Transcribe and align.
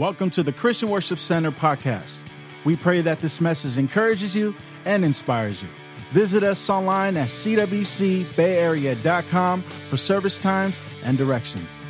Welcome 0.00 0.30
to 0.30 0.42
the 0.42 0.52
Christian 0.54 0.88
Worship 0.88 1.18
Center 1.18 1.52
podcast. 1.52 2.24
We 2.64 2.74
pray 2.74 3.02
that 3.02 3.20
this 3.20 3.38
message 3.38 3.76
encourages 3.76 4.34
you 4.34 4.56
and 4.86 5.04
inspires 5.04 5.62
you. 5.62 5.68
Visit 6.12 6.42
us 6.42 6.70
online 6.70 7.18
at 7.18 7.28
cwcbayarea.com 7.28 9.60
for 9.60 9.98
service 9.98 10.38
times 10.38 10.80
and 11.04 11.18
directions. 11.18 11.84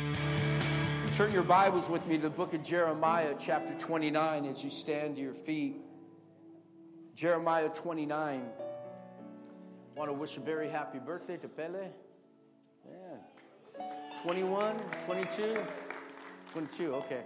Turn 1.13 1.31
your 1.31 1.43
Bibles 1.43 1.89
with 1.89 2.05
me 2.05 2.17
to 2.17 2.23
the 2.23 2.29
book 2.29 2.53
of 2.53 2.61
Jeremiah, 2.61 3.33
chapter 3.39 3.73
29, 3.75 4.43
as 4.43 4.61
you 4.61 4.69
stand 4.69 5.15
to 5.15 5.21
your 5.21 5.33
feet. 5.33 5.77
Jeremiah 7.15 7.69
29. 7.69 8.11
I 8.19 8.41
want 9.97 10.09
to 10.09 10.13
wish 10.13 10.35
a 10.35 10.41
very 10.41 10.67
happy 10.67 10.99
birthday 10.99 11.37
to 11.37 11.47
Pele. 11.47 11.87
Yeah. 12.85 13.19
21, 14.21 14.77
22, 15.05 15.57
22, 16.51 16.95
okay. 16.95 17.21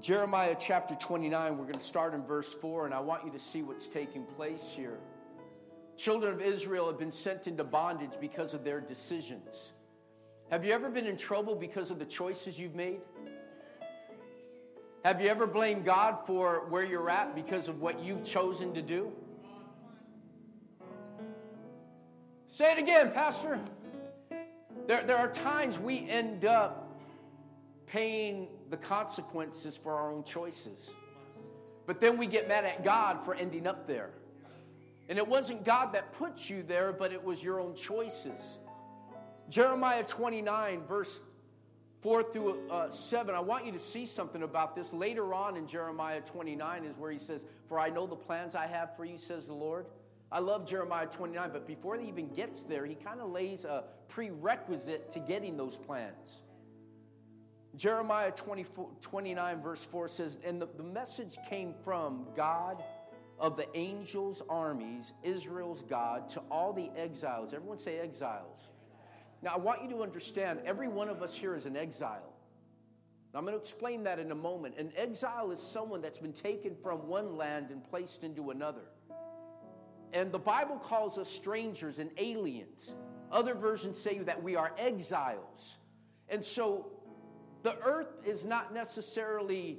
Jeremiah 0.00 0.56
chapter 0.58 0.94
29, 0.94 1.58
we're 1.58 1.64
going 1.64 1.74
to 1.74 1.80
start 1.80 2.14
in 2.14 2.24
verse 2.24 2.54
4, 2.54 2.86
and 2.86 2.94
I 2.94 3.00
want 3.00 3.24
you 3.24 3.30
to 3.30 3.38
see 3.38 3.62
what's 3.62 3.86
taking 3.86 4.24
place 4.24 4.72
here. 4.74 4.98
Children 5.96 6.34
of 6.34 6.40
Israel 6.40 6.86
have 6.86 6.98
been 6.98 7.12
sent 7.12 7.46
into 7.46 7.62
bondage 7.62 8.12
because 8.20 8.54
of 8.54 8.64
their 8.64 8.80
decisions. 8.80 9.72
Have 10.50 10.64
you 10.64 10.72
ever 10.72 10.90
been 10.90 11.06
in 11.06 11.16
trouble 11.16 11.54
because 11.54 11.90
of 11.90 11.98
the 11.98 12.06
choices 12.06 12.58
you've 12.58 12.74
made? 12.74 13.00
Have 15.04 15.20
you 15.20 15.28
ever 15.28 15.46
blamed 15.46 15.84
God 15.84 16.26
for 16.26 16.66
where 16.70 16.84
you're 16.84 17.10
at 17.10 17.34
because 17.34 17.68
of 17.68 17.80
what 17.80 18.00
you've 18.00 18.24
chosen 18.24 18.72
to 18.74 18.82
do? 18.82 19.12
Say 22.48 22.72
it 22.72 22.78
again, 22.78 23.12
Pastor. 23.12 23.60
There, 24.86 25.02
there 25.02 25.18
are 25.18 25.30
times 25.30 25.78
we 25.78 26.08
end 26.08 26.44
up 26.44 26.81
paying 27.92 28.48
the 28.70 28.76
consequences 28.76 29.76
for 29.76 29.92
our 29.94 30.10
own 30.10 30.24
choices. 30.24 30.94
But 31.84 32.00
then 32.00 32.16
we 32.16 32.26
get 32.26 32.48
mad 32.48 32.64
at 32.64 32.82
God 32.82 33.22
for 33.22 33.34
ending 33.34 33.66
up 33.66 33.86
there. 33.86 34.10
And 35.10 35.18
it 35.18 35.28
wasn't 35.28 35.62
God 35.62 35.92
that 35.92 36.12
put 36.12 36.48
you 36.48 36.62
there, 36.62 36.94
but 36.94 37.12
it 37.12 37.22
was 37.22 37.42
your 37.42 37.60
own 37.60 37.74
choices. 37.74 38.56
Jeremiah 39.50 40.04
29, 40.04 40.84
verse 40.84 41.22
4 42.00 42.22
through 42.22 42.70
uh, 42.70 42.90
7. 42.90 43.34
I 43.34 43.40
want 43.40 43.66
you 43.66 43.72
to 43.72 43.78
see 43.78 44.06
something 44.06 44.42
about 44.42 44.74
this. 44.74 44.94
Later 44.94 45.34
on 45.34 45.58
in 45.58 45.66
Jeremiah 45.66 46.22
29 46.22 46.84
is 46.84 46.96
where 46.96 47.10
he 47.10 47.18
says, 47.18 47.44
For 47.66 47.78
I 47.78 47.90
know 47.90 48.06
the 48.06 48.16
plans 48.16 48.54
I 48.54 48.66
have 48.68 48.96
for 48.96 49.04
you, 49.04 49.18
says 49.18 49.46
the 49.46 49.52
Lord. 49.52 49.84
I 50.30 50.38
love 50.38 50.66
Jeremiah 50.66 51.06
29, 51.06 51.50
but 51.52 51.66
before 51.66 51.98
he 51.98 52.08
even 52.08 52.32
gets 52.32 52.64
there, 52.64 52.86
he 52.86 52.94
kind 52.94 53.20
of 53.20 53.30
lays 53.30 53.66
a 53.66 53.84
prerequisite 54.08 55.12
to 55.12 55.18
getting 55.18 55.58
those 55.58 55.76
plans. 55.76 56.40
Jeremiah 57.76 58.30
24, 58.30 58.90
29, 59.00 59.62
verse 59.62 59.86
4 59.86 60.08
says, 60.08 60.38
And 60.44 60.60
the, 60.60 60.68
the 60.76 60.82
message 60.82 61.38
came 61.48 61.74
from 61.82 62.26
God 62.36 62.82
of 63.38 63.56
the 63.56 63.66
angels' 63.76 64.42
armies, 64.48 65.14
Israel's 65.22 65.82
God, 65.82 66.28
to 66.30 66.40
all 66.50 66.72
the 66.72 66.90
exiles. 66.96 67.54
Everyone 67.54 67.78
say 67.78 67.98
exiles. 67.98 68.70
Now, 69.42 69.54
I 69.54 69.58
want 69.58 69.82
you 69.82 69.88
to 69.90 70.02
understand 70.02 70.60
every 70.64 70.86
one 70.86 71.08
of 71.08 71.22
us 71.22 71.34
here 71.34 71.56
is 71.56 71.66
an 71.66 71.76
exile. 71.76 72.32
Now, 73.32 73.40
I'm 73.40 73.46
going 73.46 73.56
to 73.56 73.60
explain 73.60 74.04
that 74.04 74.18
in 74.18 74.30
a 74.30 74.36
moment. 74.36 74.76
An 74.76 74.92
exile 74.94 75.50
is 75.50 75.60
someone 75.60 76.02
that's 76.02 76.18
been 76.18 76.34
taken 76.34 76.76
from 76.76 77.08
one 77.08 77.36
land 77.36 77.70
and 77.70 77.82
placed 77.82 78.22
into 78.22 78.50
another. 78.50 78.84
And 80.12 80.30
the 80.30 80.38
Bible 80.38 80.76
calls 80.76 81.18
us 81.18 81.28
strangers 81.28 81.98
and 81.98 82.10
aliens. 82.18 82.94
Other 83.32 83.54
versions 83.54 83.98
say 83.98 84.18
that 84.18 84.42
we 84.42 84.56
are 84.56 84.72
exiles. 84.76 85.78
And 86.28 86.44
so 86.44 86.86
the 87.62 87.76
earth 87.78 88.18
is 88.24 88.44
not 88.44 88.74
necessarily, 88.74 89.78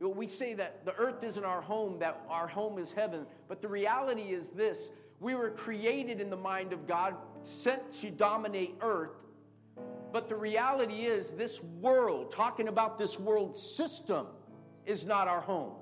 we 0.00 0.26
say 0.26 0.54
that 0.54 0.84
the 0.84 0.94
earth 0.94 1.22
isn't 1.22 1.44
our 1.44 1.60
home, 1.60 1.98
that 2.00 2.20
our 2.28 2.46
home 2.46 2.78
is 2.78 2.92
heaven. 2.92 3.26
But 3.48 3.62
the 3.62 3.68
reality 3.68 4.30
is 4.30 4.50
this 4.50 4.90
we 5.20 5.34
were 5.34 5.50
created 5.50 6.20
in 6.20 6.30
the 6.30 6.36
mind 6.36 6.72
of 6.72 6.86
God, 6.86 7.14
sent 7.42 7.92
to 7.92 8.10
dominate 8.10 8.74
earth. 8.80 9.16
But 10.12 10.28
the 10.28 10.36
reality 10.36 11.04
is, 11.04 11.32
this 11.32 11.62
world, 11.62 12.30
talking 12.30 12.68
about 12.68 12.98
this 12.98 13.18
world 13.18 13.56
system, 13.56 14.26
is 14.86 15.06
not 15.06 15.28
our 15.28 15.40
home. 15.40 15.74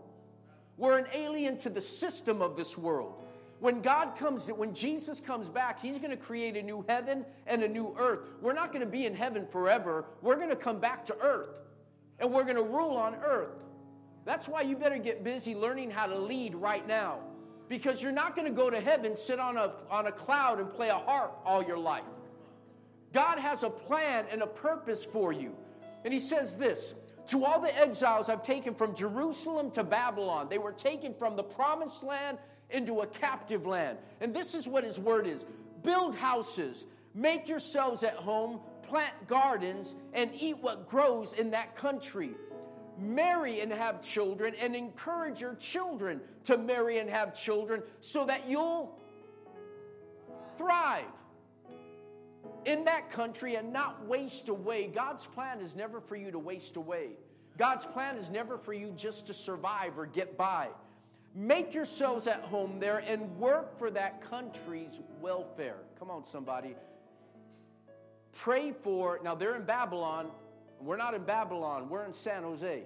We're 0.76 0.98
an 0.98 1.06
alien 1.14 1.56
to 1.58 1.70
the 1.70 1.80
system 1.80 2.42
of 2.42 2.56
this 2.56 2.76
world. 2.76 3.24
When 3.60 3.80
God 3.82 4.16
comes, 4.16 4.46
when 4.46 4.72
Jesus 4.72 5.20
comes 5.20 5.48
back, 5.48 5.80
He's 5.80 5.98
going 5.98 6.10
to 6.10 6.16
create 6.16 6.56
a 6.56 6.62
new 6.62 6.84
heaven 6.88 7.24
and 7.46 7.62
a 7.62 7.68
new 7.68 7.94
earth. 7.98 8.28
We're 8.40 8.52
not 8.52 8.72
going 8.72 8.84
to 8.84 8.90
be 8.90 9.04
in 9.04 9.14
heaven 9.14 9.44
forever. 9.44 10.04
We're 10.22 10.36
going 10.36 10.50
to 10.50 10.56
come 10.56 10.78
back 10.78 11.06
to 11.06 11.16
earth 11.18 11.58
and 12.20 12.32
we're 12.32 12.44
going 12.44 12.56
to 12.56 12.62
rule 12.62 12.96
on 12.96 13.14
earth. 13.16 13.64
That's 14.24 14.48
why 14.48 14.62
you 14.62 14.76
better 14.76 14.98
get 14.98 15.24
busy 15.24 15.54
learning 15.54 15.90
how 15.90 16.06
to 16.06 16.18
lead 16.18 16.54
right 16.54 16.86
now 16.86 17.20
because 17.68 18.02
you're 18.02 18.12
not 18.12 18.34
going 18.34 18.46
to 18.46 18.54
go 18.54 18.70
to 18.70 18.80
heaven, 18.80 19.16
sit 19.16 19.38
on 19.38 19.56
a, 19.56 19.72
on 19.90 20.06
a 20.06 20.12
cloud, 20.12 20.58
and 20.58 20.70
play 20.70 20.88
a 20.88 20.96
harp 20.96 21.38
all 21.44 21.62
your 21.62 21.78
life. 21.78 22.04
God 23.12 23.38
has 23.38 23.62
a 23.62 23.70
plan 23.70 24.26
and 24.30 24.42
a 24.42 24.46
purpose 24.46 25.04
for 25.04 25.32
you. 25.32 25.54
And 26.04 26.12
He 26.12 26.20
says 26.20 26.56
this 26.56 26.94
To 27.28 27.44
all 27.44 27.60
the 27.60 27.76
exiles 27.78 28.28
I've 28.28 28.42
taken 28.42 28.74
from 28.74 28.94
Jerusalem 28.94 29.70
to 29.72 29.84
Babylon, 29.84 30.48
they 30.48 30.58
were 30.58 30.72
taken 30.72 31.14
from 31.14 31.36
the 31.36 31.42
promised 31.42 32.02
land 32.02 32.38
into 32.70 33.00
a 33.00 33.06
captive 33.06 33.66
land. 33.66 33.98
And 34.20 34.34
this 34.34 34.54
is 34.54 34.68
what 34.68 34.84
his 34.84 34.98
word 34.98 35.26
is 35.26 35.46
build 35.82 36.14
houses, 36.14 36.86
make 37.14 37.48
yourselves 37.48 38.02
at 38.02 38.14
home, 38.14 38.60
plant 38.82 39.12
gardens, 39.26 39.94
and 40.14 40.30
eat 40.34 40.58
what 40.60 40.88
grows 40.88 41.32
in 41.34 41.50
that 41.50 41.74
country. 41.74 42.30
Marry 42.98 43.60
and 43.60 43.72
have 43.72 44.02
children, 44.02 44.54
and 44.60 44.74
encourage 44.74 45.40
your 45.40 45.54
children 45.54 46.20
to 46.44 46.58
marry 46.58 46.98
and 46.98 47.08
have 47.08 47.32
children 47.32 47.80
so 48.00 48.26
that 48.26 48.48
you'll 48.48 48.98
thrive 50.56 51.04
in 52.64 52.84
that 52.84 53.08
country 53.08 53.54
and 53.54 53.72
not 53.72 54.04
waste 54.06 54.48
away. 54.48 54.88
God's 54.88 55.26
plan 55.26 55.60
is 55.60 55.76
never 55.76 56.00
for 56.00 56.16
you 56.16 56.32
to 56.32 56.38
waste 56.38 56.76
away. 56.76 57.10
God's 57.56 57.86
plan 57.86 58.16
is 58.16 58.30
never 58.30 58.58
for 58.58 58.72
you 58.72 58.92
just 58.96 59.26
to 59.26 59.34
survive 59.34 59.98
or 59.98 60.06
get 60.06 60.36
by. 60.36 60.68
Make 61.34 61.74
yourselves 61.74 62.26
at 62.26 62.40
home 62.40 62.80
there 62.80 62.98
and 62.98 63.36
work 63.38 63.78
for 63.78 63.90
that 63.90 64.20
country's 64.20 65.00
welfare. 65.20 65.76
Come 65.98 66.10
on, 66.10 66.24
somebody. 66.24 66.74
Pray 68.32 68.72
for, 68.72 69.20
now 69.22 69.34
they're 69.34 69.56
in 69.56 69.64
Babylon. 69.64 70.30
We're 70.80 70.96
not 70.96 71.14
in 71.14 71.24
Babylon, 71.24 71.88
we're 71.88 72.04
in 72.04 72.12
San 72.12 72.44
Jose. 72.44 72.84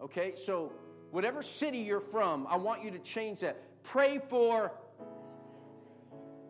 Okay, 0.00 0.34
so 0.34 0.72
whatever 1.10 1.42
city 1.42 1.78
you're 1.78 2.00
from, 2.00 2.46
I 2.48 2.56
want 2.56 2.82
you 2.82 2.90
to 2.92 2.98
change 2.98 3.40
that. 3.40 3.58
Pray 3.82 4.18
for, 4.18 4.72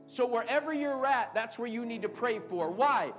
so 0.07 0.27
wherever 0.27 0.73
you're 0.73 1.05
at, 1.07 1.35
that's 1.35 1.59
where 1.59 1.69
you 1.69 1.85
need 1.85 2.03
to 2.03 2.09
pray 2.09 2.39
for. 2.39 2.71
Why? 2.71 3.13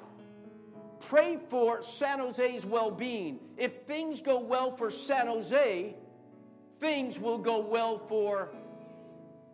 Pray 1.02 1.38
for 1.50 1.82
San 1.82 2.20
Jose's 2.20 2.66
well 2.66 2.90
being. 2.90 3.40
If 3.58 3.82
things 3.84 4.22
go 4.22 4.40
well 4.40 4.72
for 4.72 4.90
San 4.90 5.28
Jose, 5.28 5.94
things 6.80 7.20
will 7.20 7.38
go 7.38 7.62
well 7.62 7.98
for. 7.98 8.50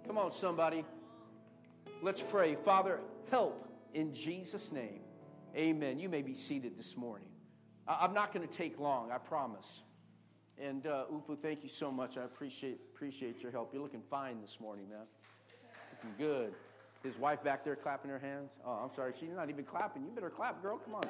Come 0.05 0.17
on, 0.17 0.31
somebody. 0.31 0.85
Let's 2.01 2.21
pray. 2.21 2.55
Father, 2.55 2.99
help 3.29 3.67
in 3.93 4.13
Jesus' 4.13 4.71
name. 4.71 5.01
Amen. 5.55 5.99
You 5.99 6.09
may 6.09 6.21
be 6.21 6.33
seated 6.33 6.77
this 6.77 6.97
morning. 6.97 7.27
I'm 7.87 8.13
not 8.13 8.33
going 8.33 8.47
to 8.47 8.53
take 8.53 8.79
long, 8.79 9.11
I 9.11 9.17
promise. 9.17 9.83
And 10.59 10.85
uh, 10.87 11.05
Upu, 11.11 11.37
thank 11.37 11.63
you 11.63 11.69
so 11.69 11.91
much. 11.91 12.17
I 12.17 12.23
appreciate 12.23 12.79
appreciate 12.93 13.41
your 13.41 13.51
help. 13.51 13.73
You're 13.73 13.81
looking 13.81 14.03
fine 14.09 14.39
this 14.41 14.59
morning, 14.59 14.87
man. 14.89 15.05
Looking 15.91 16.15
good. 16.17 16.53
His 17.03 17.17
wife 17.17 17.43
back 17.43 17.65
there 17.65 17.75
clapping 17.75 18.09
her 18.11 18.19
hands. 18.19 18.51
Oh, 18.65 18.79
I'm 18.83 18.93
sorry, 18.93 19.13
she's 19.19 19.31
not 19.35 19.49
even 19.49 19.65
clapping. 19.65 20.05
You 20.05 20.11
better 20.11 20.29
clap, 20.29 20.61
girl. 20.61 20.77
Come 20.77 20.95
on. 20.95 21.03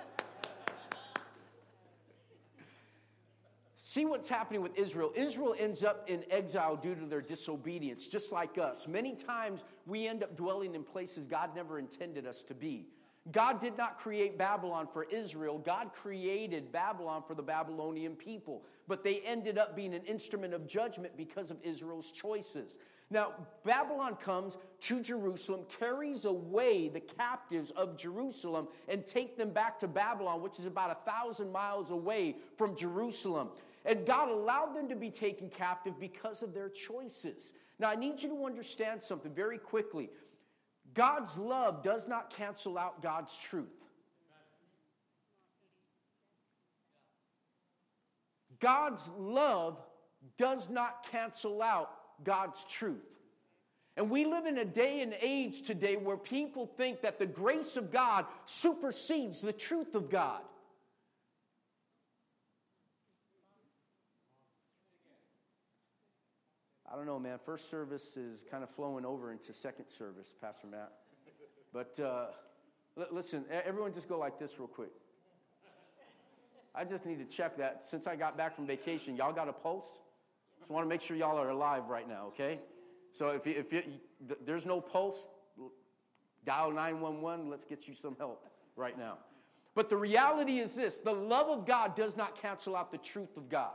See 3.93 4.05
what's 4.05 4.27
happening 4.27 4.63
with 4.63 4.75
Israel. 4.75 5.11
Israel 5.13 5.53
ends 5.59 5.83
up 5.83 6.09
in 6.09 6.23
exile 6.31 6.75
due 6.75 6.95
to 6.95 7.05
their 7.05 7.21
disobedience, 7.21 8.07
just 8.07 8.31
like 8.31 8.57
us. 8.57 8.87
Many 8.87 9.13
times 9.13 9.63
we 9.85 10.07
end 10.07 10.23
up 10.23 10.35
dwelling 10.35 10.73
in 10.73 10.83
places 10.83 11.27
God 11.27 11.55
never 11.55 11.77
intended 11.77 12.25
us 12.25 12.41
to 12.45 12.55
be. 12.55 12.87
God 13.31 13.61
did 13.61 13.77
not 13.77 13.99
create 13.99 14.35
Babylon 14.35 14.87
for 14.87 15.03
Israel. 15.03 15.59
God 15.59 15.91
created 15.93 16.71
Babylon 16.71 17.21
for 17.21 17.35
the 17.35 17.43
Babylonian 17.43 18.15
people. 18.15 18.63
But 18.87 19.03
they 19.03 19.19
ended 19.19 19.59
up 19.59 19.75
being 19.75 19.93
an 19.93 20.03
instrument 20.05 20.55
of 20.55 20.65
judgment 20.65 21.15
because 21.15 21.51
of 21.51 21.57
Israel's 21.61 22.11
choices. 22.11 22.79
Now, 23.11 23.33
Babylon 23.63 24.15
comes 24.15 24.57
to 24.79 25.01
Jerusalem, 25.01 25.65
carries 25.79 26.25
away 26.25 26.87
the 26.87 26.99
captives 26.99 27.69
of 27.71 27.95
Jerusalem, 27.95 28.69
and 28.89 29.05
take 29.05 29.37
them 29.37 29.51
back 29.51 29.77
to 29.79 29.87
Babylon, 29.87 30.41
which 30.41 30.57
is 30.57 30.65
about 30.65 30.89
a 30.89 31.11
thousand 31.11 31.51
miles 31.51 31.91
away 31.91 32.37
from 32.57 32.75
Jerusalem. 32.75 33.49
And 33.85 34.05
God 34.05 34.29
allowed 34.29 34.75
them 34.75 34.87
to 34.89 34.95
be 34.95 35.11
taken 35.11 35.49
captive 35.49 35.99
because 35.99 36.41
of 36.41 36.53
their 36.53 36.69
choices. 36.69 37.53
Now, 37.79 37.89
I 37.89 37.95
need 37.95 38.21
you 38.21 38.29
to 38.29 38.45
understand 38.45 39.01
something 39.01 39.33
very 39.33 39.57
quickly. 39.57 40.09
God's 40.93 41.37
love 41.37 41.83
does 41.83 42.07
not 42.07 42.29
cancel 42.29 42.77
out 42.77 43.01
God's 43.01 43.35
truth. 43.37 43.67
God's 48.59 49.09
love 49.17 49.77
does 50.37 50.69
not 50.69 51.05
cancel 51.11 51.61
out 51.61 51.89
God's 52.23 52.63
truth. 52.63 53.19
And 53.97 54.09
we 54.09 54.25
live 54.25 54.45
in 54.45 54.57
a 54.57 54.65
day 54.65 55.01
and 55.01 55.13
age 55.21 55.61
today 55.63 55.97
where 55.97 56.17
people 56.17 56.65
think 56.65 57.01
that 57.01 57.19
the 57.19 57.25
grace 57.25 57.75
of 57.75 57.91
God 57.91 58.25
supersedes 58.45 59.41
the 59.41 59.53
truth 59.53 59.93
of 59.95 60.09
God. 60.09 60.41
I 66.93 66.95
don't 66.95 67.07
know, 67.07 67.17
man. 67.17 67.39
First 67.43 67.71
service 67.71 68.15
is 68.17 68.43
kind 68.51 68.63
of 68.63 68.69
flowing 68.69 69.03
over 69.03 69.31
into 69.31 69.51
second 69.51 69.89
service, 69.89 70.35
Pastor 70.39 70.67
Matt. 70.67 70.91
But 71.73 71.99
uh, 71.99 72.27
l- 72.95 73.07
listen, 73.11 73.45
everyone 73.49 73.91
just 73.93 74.07
go 74.07 74.19
like 74.19 74.37
this 74.37 74.59
real 74.59 74.67
quick. 74.67 74.91
I 76.75 76.85
just 76.85 77.07
need 77.07 77.17
to 77.17 77.25
check 77.35 77.57
that. 77.57 77.87
Since 77.87 78.05
I 78.05 78.15
got 78.15 78.37
back 78.37 78.55
from 78.55 78.67
vacation, 78.67 79.15
y'all 79.15 79.33
got 79.33 79.47
a 79.49 79.53
pulse? 79.53 79.97
Just 80.59 80.69
want 80.69 80.85
to 80.85 80.89
make 80.89 81.01
sure 81.01 81.17
y'all 81.17 81.39
are 81.39 81.49
alive 81.49 81.89
right 81.89 82.07
now, 82.07 82.27
okay? 82.27 82.59
So 83.11 83.29
if, 83.29 83.47
you, 83.47 83.55
if 83.57 83.73
you, 83.73 83.81
there's 84.45 84.67
no 84.67 84.79
pulse, 84.79 85.27
dial 86.45 86.71
911. 86.71 87.49
Let's 87.49 87.65
get 87.65 87.87
you 87.87 87.95
some 87.95 88.15
help 88.19 88.45
right 88.75 88.99
now. 88.99 89.17
But 89.73 89.89
the 89.89 89.97
reality 89.97 90.59
is 90.59 90.75
this 90.75 90.97
the 90.97 91.11
love 91.11 91.47
of 91.47 91.65
God 91.65 91.95
does 91.95 92.15
not 92.15 92.39
cancel 92.39 92.75
out 92.75 92.91
the 92.91 92.99
truth 92.99 93.35
of 93.35 93.49
God. 93.49 93.71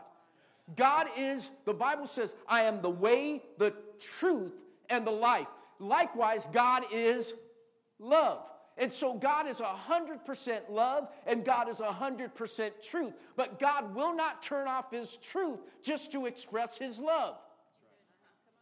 God 0.76 1.06
is, 1.16 1.50
the 1.64 1.74
Bible 1.74 2.06
says, 2.06 2.34
I 2.46 2.62
am 2.62 2.82
the 2.82 2.90
way, 2.90 3.42
the 3.56 3.74
truth, 3.98 4.52
and 4.90 5.06
the 5.06 5.10
life. 5.12 5.46
Likewise, 5.78 6.48
God 6.52 6.84
is 6.92 7.32
love. 7.98 8.50
And 8.76 8.92
so 8.92 9.14
God 9.14 9.48
is 9.48 9.58
100% 9.58 10.60
love 10.70 11.08
and 11.26 11.44
God 11.44 11.68
is 11.68 11.78
100% 11.78 12.70
truth. 12.82 13.12
But 13.36 13.58
God 13.58 13.94
will 13.94 14.14
not 14.14 14.40
turn 14.40 14.68
off 14.68 14.92
his 14.92 15.16
truth 15.16 15.58
just 15.82 16.12
to 16.12 16.26
express 16.26 16.78
his 16.78 16.98
love. 16.98 17.36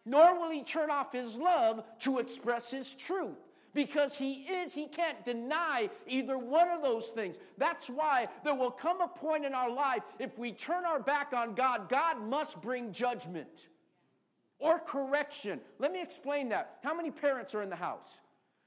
Nor 0.07 0.39
will 0.39 0.51
he 0.51 0.63
turn 0.63 0.91
off 0.91 1.13
his 1.13 1.37
love 1.37 1.85
to 2.01 2.19
express 2.19 2.71
his 2.71 2.95
truth. 2.95 3.37
Because 3.77 4.17
he 4.17 4.37
is, 4.45 4.73
he 4.73 4.87
can't 4.87 5.23
deny 5.23 5.91
either 6.07 6.39
one 6.39 6.71
of 6.71 6.81
those 6.81 7.09
things. 7.09 7.39
That's 7.59 7.91
why 7.91 8.27
there 8.43 8.55
will 8.55 8.71
come 8.71 9.03
a 9.03 9.07
point 9.07 9.45
in 9.45 9.53
our 9.53 9.71
life, 9.71 10.03
if 10.19 10.39
we 10.39 10.53
turn 10.53 10.87
our 10.87 10.99
back 10.99 11.35
on 11.35 11.55
God, 11.55 11.87
God 11.87 12.23
must 12.23 12.63
bring 12.63 12.91
judgment 12.91 13.69
or 14.59 14.79
correction. 14.79 15.61
Let 15.79 15.93
me 15.93 16.01
explain 16.01 16.49
that. 16.49 16.79
How 16.83 16.97
many 16.97 17.11
parents 17.11 17.55
are 17.55 17.61
in 17.61 17.69
the 17.69 17.77
house? 17.77 18.19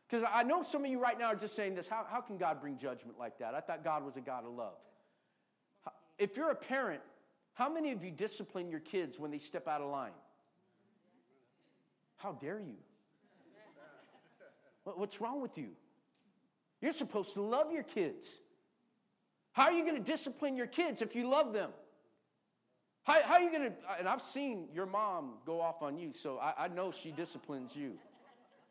Because 0.07 0.23
I 0.31 0.43
know 0.43 0.61
some 0.61 0.85
of 0.85 0.91
you 0.91 0.99
right 0.99 1.17
now 1.17 1.25
are 1.25 1.35
just 1.35 1.55
saying 1.55 1.73
this 1.73 1.87
how, 1.87 2.05
how 2.07 2.21
can 2.21 2.37
God 2.37 2.61
bring 2.61 2.77
judgment 2.77 3.17
like 3.17 3.39
that? 3.39 3.55
I 3.55 3.61
thought 3.61 3.83
God 3.83 4.05
was 4.05 4.15
a 4.15 4.21
God 4.21 4.45
of 4.45 4.53
love. 4.53 4.77
If 6.19 6.37
you're 6.37 6.51
a 6.51 6.55
parent, 6.55 7.01
how 7.55 7.67
many 7.67 7.91
of 7.93 8.03
you 8.03 8.11
discipline 8.11 8.69
your 8.69 8.79
kids 8.79 9.17
when 9.17 9.31
they 9.31 9.39
step 9.39 9.67
out 9.67 9.81
of 9.81 9.89
line? 9.89 10.11
How 12.17 12.33
dare 12.33 12.59
you? 12.59 12.75
What's 14.95 15.21
wrong 15.21 15.41
with 15.41 15.57
you? 15.57 15.69
You're 16.81 16.93
supposed 16.93 17.33
to 17.33 17.41
love 17.41 17.71
your 17.71 17.83
kids. 17.83 18.39
How 19.51 19.65
are 19.65 19.71
you 19.71 19.83
going 19.83 19.95
to 19.95 20.11
discipline 20.11 20.55
your 20.55 20.67
kids 20.67 21.01
if 21.01 21.15
you 21.15 21.27
love 21.27 21.53
them? 21.53 21.71
How, 23.03 23.21
how 23.23 23.33
are 23.35 23.41
you 23.41 23.51
going 23.51 23.63
to, 23.63 23.73
and 23.97 24.07
I've 24.07 24.21
seen 24.21 24.67
your 24.73 24.85
mom 24.85 25.33
go 25.45 25.61
off 25.61 25.81
on 25.81 25.97
you, 25.97 26.13
so 26.13 26.37
I, 26.37 26.65
I 26.65 26.67
know 26.67 26.91
she 26.91 27.11
disciplines 27.11 27.75
you. 27.75 27.93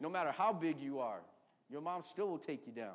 No 0.00 0.08
matter 0.08 0.30
how 0.30 0.52
big 0.52 0.80
you 0.80 1.00
are, 1.00 1.20
your 1.70 1.80
mom 1.80 2.02
still 2.02 2.28
will 2.28 2.38
take 2.38 2.66
you 2.66 2.72
down. 2.72 2.94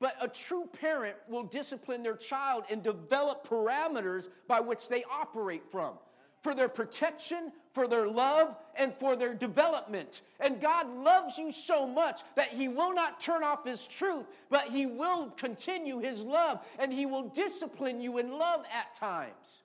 But 0.00 0.16
a 0.20 0.28
true 0.28 0.68
parent 0.80 1.16
will 1.28 1.42
discipline 1.42 2.02
their 2.02 2.16
child 2.16 2.64
and 2.70 2.82
develop 2.82 3.46
parameters 3.46 4.28
by 4.48 4.60
which 4.60 4.88
they 4.88 5.04
operate 5.04 5.70
from 5.70 5.98
for 6.42 6.54
their 6.54 6.68
protection, 6.68 7.52
for 7.70 7.86
their 7.86 8.08
love, 8.08 8.56
and 8.76 8.94
for 8.94 9.16
their 9.16 9.34
development. 9.34 10.22
And 10.38 10.60
God 10.60 10.88
loves 10.88 11.36
you 11.36 11.52
so 11.52 11.86
much 11.86 12.22
that 12.34 12.48
He 12.48 12.68
will 12.68 12.94
not 12.94 13.20
turn 13.20 13.44
off 13.44 13.66
His 13.66 13.86
truth, 13.86 14.26
but 14.48 14.64
He 14.64 14.86
will 14.86 15.30
continue 15.30 15.98
His 15.98 16.22
love 16.22 16.64
and 16.78 16.92
He 16.92 17.06
will 17.06 17.28
discipline 17.28 18.00
you 18.00 18.18
in 18.18 18.38
love 18.38 18.64
at 18.72 18.94
times. 18.94 19.62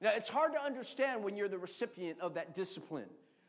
Now, 0.00 0.10
it's 0.14 0.28
hard 0.28 0.52
to 0.52 0.60
understand 0.60 1.24
when 1.24 1.36
you're 1.36 1.48
the 1.48 1.58
recipient 1.58 2.20
of 2.20 2.34
that 2.34 2.54
discipline. 2.54 3.08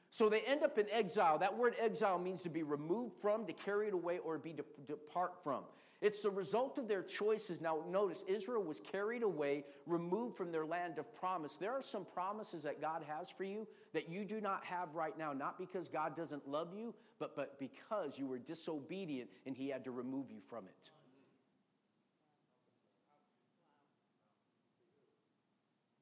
So 0.10 0.30
they 0.30 0.40
end 0.42 0.64
up 0.64 0.78
in 0.78 0.86
exile. 0.92 1.38
That 1.38 1.58
word 1.58 1.76
exile 1.78 2.18
means 2.18 2.42
to 2.44 2.50
be 2.50 2.64
removed 2.64 3.16
from, 3.22 3.46
to 3.48 3.54
carry 3.54 3.88
it 3.88 3.94
away, 3.94 4.20
or 4.20 4.38
be 4.38 4.54
to 4.54 4.64
depart 4.88 5.44
from. 5.44 5.64
It's 6.02 6.22
the 6.22 6.30
result 6.30 6.78
of 6.78 6.88
their 6.88 7.02
choices. 7.02 7.62
Now, 7.62 7.84
notice 7.90 8.24
Israel 8.28 8.64
was 8.64 8.80
carried 8.80 9.24
away, 9.24 9.64
removed 9.88 10.36
from 10.36 10.52
their 10.52 10.66
land 10.66 11.00
of 11.00 11.14
promise. 11.16 11.56
There 11.56 11.72
are 11.72 11.82
some 11.82 12.06
promises 12.06 12.64
that 12.64 12.82
God 12.82 13.04
has 13.08 13.30
for 13.30 13.44
you 13.44 13.68
that 13.94 14.10
you 14.10 14.26
do 14.26 14.42
not 14.42 14.64
have 14.66 14.94
right 14.94 15.18
now, 15.18 15.34
not 15.34 15.58
because 15.58 15.88
God 15.88 16.16
doesn't 16.16 16.48
love 16.48 16.74
you, 16.76 16.94
but, 17.18 17.36
but 17.36 17.60
because 17.60 18.20
you 18.20 18.28
were 18.28 18.40
disobedient 18.40 19.30
and 19.46 19.56
He 19.56 19.70
had 19.70 19.84
to 19.86 19.92
remove 19.92 20.30
you 20.30 20.42
from 20.50 20.66
it. 20.66 20.92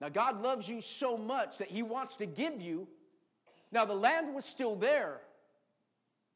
Now, 0.01 0.09
God 0.09 0.41
loves 0.41 0.67
you 0.67 0.81
so 0.81 1.17
much 1.17 1.59
that 1.59 1.69
He 1.69 1.83
wants 1.83 2.17
to 2.17 2.25
give 2.25 2.61
you 2.61 2.87
now, 3.73 3.85
the 3.85 3.95
land 3.95 4.35
was 4.35 4.45
still 4.45 4.75
there, 4.75 5.19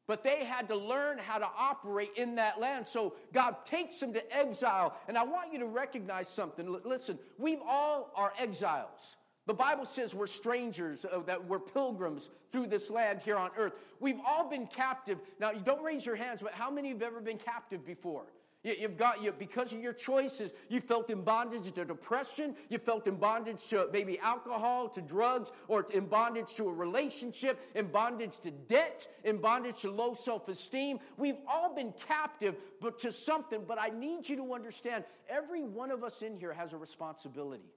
but 0.08 0.24
they 0.24 0.44
had 0.44 0.66
to 0.68 0.76
learn 0.76 1.18
how 1.18 1.38
to 1.38 1.48
operate 1.56 2.10
in 2.16 2.34
that 2.36 2.58
land. 2.58 2.86
So 2.86 3.14
God 3.32 3.64
takes 3.64 4.00
them 4.00 4.12
to 4.14 4.36
exile. 4.36 4.98
And 5.06 5.16
I 5.16 5.22
want 5.22 5.52
you 5.52 5.58
to 5.60 5.66
recognize 5.66 6.28
something. 6.28 6.80
Listen, 6.82 7.18
we 7.36 7.58
all 7.64 8.10
are 8.16 8.32
exiles. 8.38 9.16
The 9.46 9.54
Bible 9.54 9.84
says 9.84 10.14
we're 10.14 10.26
strangers, 10.26 11.04
uh, 11.04 11.20
that 11.26 11.42
we're 11.46 11.58
pilgrims 11.60 12.30
through 12.50 12.66
this 12.66 12.90
land 12.90 13.20
here 13.20 13.36
on 13.36 13.50
earth. 13.56 13.74
We've 14.00 14.20
all 14.26 14.48
been 14.48 14.66
captive. 14.66 15.18
Now, 15.38 15.52
you 15.52 15.60
don't 15.60 15.82
raise 15.84 16.04
your 16.04 16.16
hands, 16.16 16.42
but 16.42 16.52
how 16.52 16.70
many 16.70 16.88
have 16.88 17.02
ever 17.02 17.20
been 17.20 17.38
captive 17.38 17.84
before? 17.86 18.24
You've 18.64 18.96
got 18.96 19.22
you 19.22 19.30
because 19.32 19.72
of 19.72 19.80
your 19.80 19.92
choices. 19.92 20.52
You 20.68 20.80
felt 20.80 21.10
in 21.10 21.22
bondage 21.22 21.70
to 21.72 21.84
depression. 21.84 22.56
You 22.68 22.78
felt 22.78 23.06
in 23.06 23.14
bondage 23.14 23.66
to 23.68 23.88
maybe 23.92 24.18
alcohol, 24.18 24.88
to 24.90 25.00
drugs, 25.00 25.52
or 25.68 25.86
in 25.94 26.06
bondage 26.06 26.54
to 26.56 26.68
a 26.68 26.72
relationship, 26.72 27.60
in 27.76 27.86
bondage 27.86 28.40
to 28.40 28.50
debt, 28.50 29.06
in 29.22 29.38
bondage 29.38 29.82
to 29.82 29.90
low 29.90 30.12
self-esteem. 30.12 30.98
We've 31.16 31.38
all 31.46 31.72
been 31.72 31.94
captive, 32.08 32.56
but 32.80 32.98
to 33.00 33.12
something. 33.12 33.62
But 33.66 33.78
I 33.80 33.90
need 33.90 34.28
you 34.28 34.36
to 34.36 34.52
understand: 34.54 35.04
every 35.28 35.62
one 35.62 35.92
of 35.92 36.02
us 36.02 36.22
in 36.22 36.36
here 36.36 36.52
has 36.52 36.72
a 36.72 36.76
responsibility. 36.76 37.70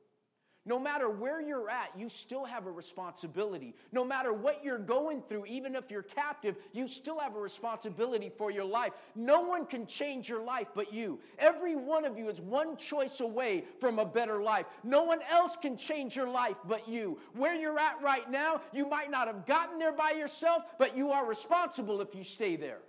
No 0.63 0.77
matter 0.77 1.09
where 1.09 1.41
you're 1.41 1.69
at, 1.71 1.89
you 1.97 2.07
still 2.07 2.45
have 2.45 2.67
a 2.67 2.71
responsibility. 2.71 3.73
No 3.91 4.05
matter 4.05 4.31
what 4.31 4.63
you're 4.63 4.77
going 4.77 5.23
through, 5.23 5.47
even 5.47 5.75
if 5.75 5.89
you're 5.89 6.03
captive, 6.03 6.55
you 6.71 6.87
still 6.87 7.19
have 7.19 7.35
a 7.35 7.39
responsibility 7.39 8.31
for 8.37 8.51
your 8.51 8.65
life. 8.65 8.91
No 9.15 9.41
one 9.41 9.65
can 9.65 9.87
change 9.87 10.29
your 10.29 10.43
life 10.43 10.67
but 10.75 10.93
you. 10.93 11.19
Every 11.39 11.75
one 11.75 12.05
of 12.05 12.15
you 12.15 12.29
is 12.29 12.39
one 12.39 12.77
choice 12.77 13.21
away 13.21 13.63
from 13.79 13.97
a 13.97 14.05
better 14.05 14.43
life. 14.43 14.67
No 14.83 15.03
one 15.03 15.21
else 15.31 15.57
can 15.59 15.75
change 15.77 16.15
your 16.15 16.29
life 16.29 16.57
but 16.67 16.87
you. 16.87 17.17
Where 17.33 17.55
you're 17.55 17.79
at 17.79 17.99
right 18.03 18.29
now, 18.29 18.61
you 18.71 18.87
might 18.87 19.09
not 19.09 19.25
have 19.25 19.47
gotten 19.47 19.79
there 19.79 19.93
by 19.93 20.11
yourself, 20.11 20.63
but 20.77 20.95
you 20.95 21.09
are 21.09 21.25
responsible 21.25 22.01
if 22.01 22.13
you 22.13 22.23
stay 22.23 22.55
there. 22.55 22.81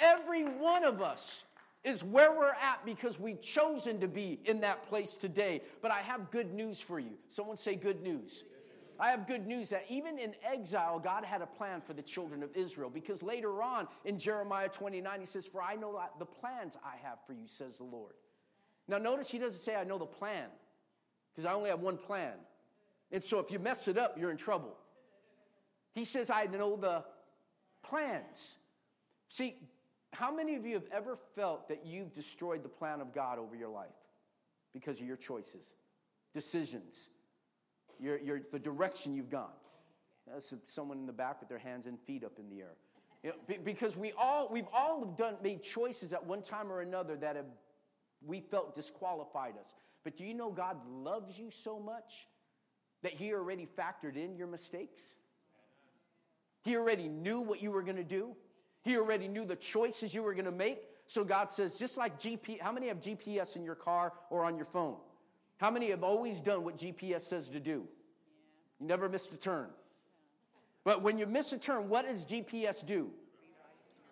Every 0.00 0.44
one 0.44 0.82
of 0.82 1.00
us 1.00 1.44
is 1.84 2.02
where 2.02 2.32
we're 2.32 2.48
at 2.48 2.84
because 2.84 3.18
we've 3.18 3.40
chosen 3.40 4.00
to 4.00 4.08
be 4.08 4.40
in 4.44 4.60
that 4.60 4.88
place 4.88 5.16
today. 5.16 5.62
But 5.80 5.90
I 5.90 5.98
have 6.00 6.30
good 6.30 6.52
news 6.52 6.80
for 6.80 6.98
you. 6.98 7.12
Someone 7.28 7.56
say, 7.56 7.76
Good 7.76 8.02
news. 8.02 8.44
I 9.00 9.10
have 9.10 9.28
good 9.28 9.46
news 9.46 9.68
that 9.68 9.84
even 9.88 10.18
in 10.18 10.34
exile, 10.44 10.98
God 10.98 11.24
had 11.24 11.40
a 11.40 11.46
plan 11.46 11.80
for 11.80 11.92
the 11.92 12.02
children 12.02 12.42
of 12.42 12.50
Israel. 12.56 12.90
Because 12.90 13.22
later 13.22 13.62
on 13.62 13.86
in 14.04 14.18
Jeremiah 14.18 14.68
29, 14.68 15.20
he 15.20 15.26
says, 15.26 15.46
For 15.46 15.62
I 15.62 15.76
know 15.76 16.00
the 16.18 16.26
plans 16.26 16.76
I 16.84 16.96
have 17.06 17.18
for 17.24 17.32
you, 17.32 17.46
says 17.46 17.76
the 17.76 17.84
Lord. 17.84 18.14
Now, 18.88 18.98
notice 18.98 19.30
he 19.30 19.38
doesn't 19.38 19.60
say, 19.60 19.76
I 19.76 19.84
know 19.84 19.98
the 19.98 20.06
plan, 20.06 20.46
because 21.30 21.44
I 21.44 21.52
only 21.52 21.70
have 21.70 21.80
one 21.80 21.98
plan. 21.98 22.32
And 23.12 23.22
so 23.22 23.38
if 23.38 23.50
you 23.50 23.58
mess 23.58 23.86
it 23.86 23.98
up, 23.98 24.16
you're 24.18 24.30
in 24.30 24.36
trouble. 24.36 24.76
He 25.94 26.04
says, 26.04 26.30
I 26.30 26.46
know 26.46 26.76
the 26.76 27.04
plans. 27.82 28.56
See, 29.28 29.56
how 30.12 30.34
many 30.34 30.56
of 30.56 30.64
you 30.64 30.74
have 30.74 30.88
ever 30.92 31.16
felt 31.34 31.68
that 31.68 31.84
you've 31.84 32.12
destroyed 32.12 32.62
the 32.62 32.68
plan 32.68 33.00
of 33.00 33.12
God 33.12 33.38
over 33.38 33.54
your 33.54 33.68
life 33.68 33.88
because 34.72 35.00
of 35.00 35.06
your 35.06 35.16
choices, 35.16 35.74
decisions, 36.34 37.08
your, 38.00 38.18
your, 38.18 38.40
the 38.50 38.58
direction 38.58 39.14
you've 39.14 39.30
gone? 39.30 39.50
Uh, 40.28 40.34
That's 40.34 40.54
someone 40.66 40.98
in 40.98 41.06
the 41.06 41.12
back 41.12 41.40
with 41.40 41.48
their 41.48 41.58
hands 41.58 41.86
and 41.86 41.98
feet 42.00 42.24
up 42.24 42.38
in 42.38 42.48
the 42.48 42.60
air. 42.60 42.74
You 43.22 43.30
know, 43.30 43.56
because 43.64 43.96
we 43.96 44.12
all, 44.12 44.48
we've 44.50 44.68
all 44.72 45.04
done, 45.04 45.36
made 45.42 45.62
choices 45.62 46.12
at 46.12 46.24
one 46.24 46.42
time 46.42 46.70
or 46.70 46.80
another 46.80 47.16
that 47.16 47.36
have, 47.36 47.46
we 48.24 48.40
felt 48.40 48.74
disqualified 48.74 49.54
us. 49.60 49.74
But 50.04 50.16
do 50.16 50.24
you 50.24 50.34
know 50.34 50.50
God 50.50 50.76
loves 50.88 51.38
you 51.38 51.50
so 51.50 51.78
much 51.78 52.26
that 53.02 53.12
He 53.12 53.32
already 53.34 53.66
factored 53.78 54.16
in 54.16 54.36
your 54.36 54.46
mistakes? 54.46 55.02
He 56.62 56.76
already 56.76 57.08
knew 57.08 57.40
what 57.40 57.62
you 57.62 57.70
were 57.72 57.82
going 57.82 57.96
to 57.96 58.04
do. 58.04 58.36
He 58.88 58.96
already 58.96 59.28
knew 59.28 59.44
the 59.44 59.54
choices 59.54 60.14
you 60.14 60.22
were 60.22 60.32
going 60.32 60.46
to 60.46 60.50
make. 60.50 60.78
So 61.06 61.22
God 61.22 61.50
says, 61.50 61.76
just 61.76 61.98
like 61.98 62.18
GPS, 62.18 62.58
how 62.62 62.72
many 62.72 62.88
have 62.88 63.00
GPS 63.00 63.54
in 63.54 63.62
your 63.62 63.74
car 63.74 64.14
or 64.30 64.46
on 64.46 64.56
your 64.56 64.64
phone? 64.64 64.96
How 65.58 65.70
many 65.70 65.90
have 65.90 66.02
always 66.02 66.40
done 66.40 66.64
what 66.64 66.78
GPS 66.78 67.20
says 67.20 67.50
to 67.50 67.60
do? 67.60 67.86
You 68.80 68.86
never 68.86 69.10
missed 69.10 69.34
a 69.34 69.36
turn. 69.36 69.68
But 70.84 71.02
when 71.02 71.18
you 71.18 71.26
miss 71.26 71.52
a 71.52 71.58
turn, 71.58 71.90
what 71.90 72.06
does 72.06 72.24
GPS 72.24 72.86
do? 72.86 73.10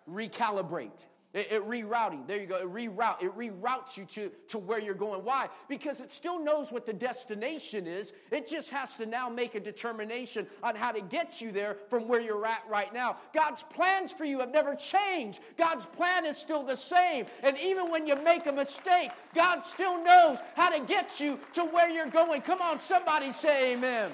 Recalibrate. 0.07 1.07
It, 1.33 1.51
it, 1.51 1.67
rerouting. 1.67 2.25
There 2.25 2.39
you 2.39 2.47
go. 2.47 2.55
It 2.55 2.73
reroute. 2.73 3.21
It 3.21 3.37
reroutes 3.37 3.97
you 3.97 4.05
to, 4.05 4.31
to 4.47 4.57
where 4.57 4.79
you're 4.79 4.95
going. 4.95 5.25
Why? 5.25 5.49
Because 5.67 5.99
it 5.99 6.11
still 6.11 6.41
knows 6.41 6.71
what 6.71 6.85
the 6.85 6.93
destination 6.93 7.85
is. 7.85 8.13
It 8.31 8.47
just 8.47 8.69
has 8.69 8.95
to 8.95 9.05
now 9.05 9.29
make 9.29 9.53
a 9.53 9.59
determination 9.59 10.47
on 10.63 10.75
how 10.75 10.93
to 10.93 11.01
get 11.01 11.41
you 11.41 11.51
there 11.51 11.77
from 11.89 12.07
where 12.07 12.21
you're 12.21 12.45
at 12.45 12.63
right 12.69 12.93
now. 12.93 13.17
God's 13.33 13.61
plans 13.61 14.13
for 14.13 14.23
you 14.23 14.39
have 14.39 14.51
never 14.51 14.73
changed. 14.73 15.41
God's 15.57 15.85
plan 15.85 16.25
is 16.25 16.37
still 16.37 16.63
the 16.63 16.77
same. 16.77 17.25
And 17.43 17.57
even 17.59 17.91
when 17.91 18.07
you 18.07 18.15
make 18.23 18.45
a 18.47 18.51
mistake, 18.51 19.11
God 19.35 19.61
still 19.65 20.01
knows 20.01 20.39
how 20.55 20.69
to 20.69 20.79
get 20.85 21.19
you 21.19 21.39
to 21.53 21.65
where 21.65 21.89
you're 21.89 22.07
going. 22.07 22.41
Come 22.41 22.61
on, 22.61 22.79
somebody 22.79 23.33
say 23.33 23.73
amen. 23.73 24.11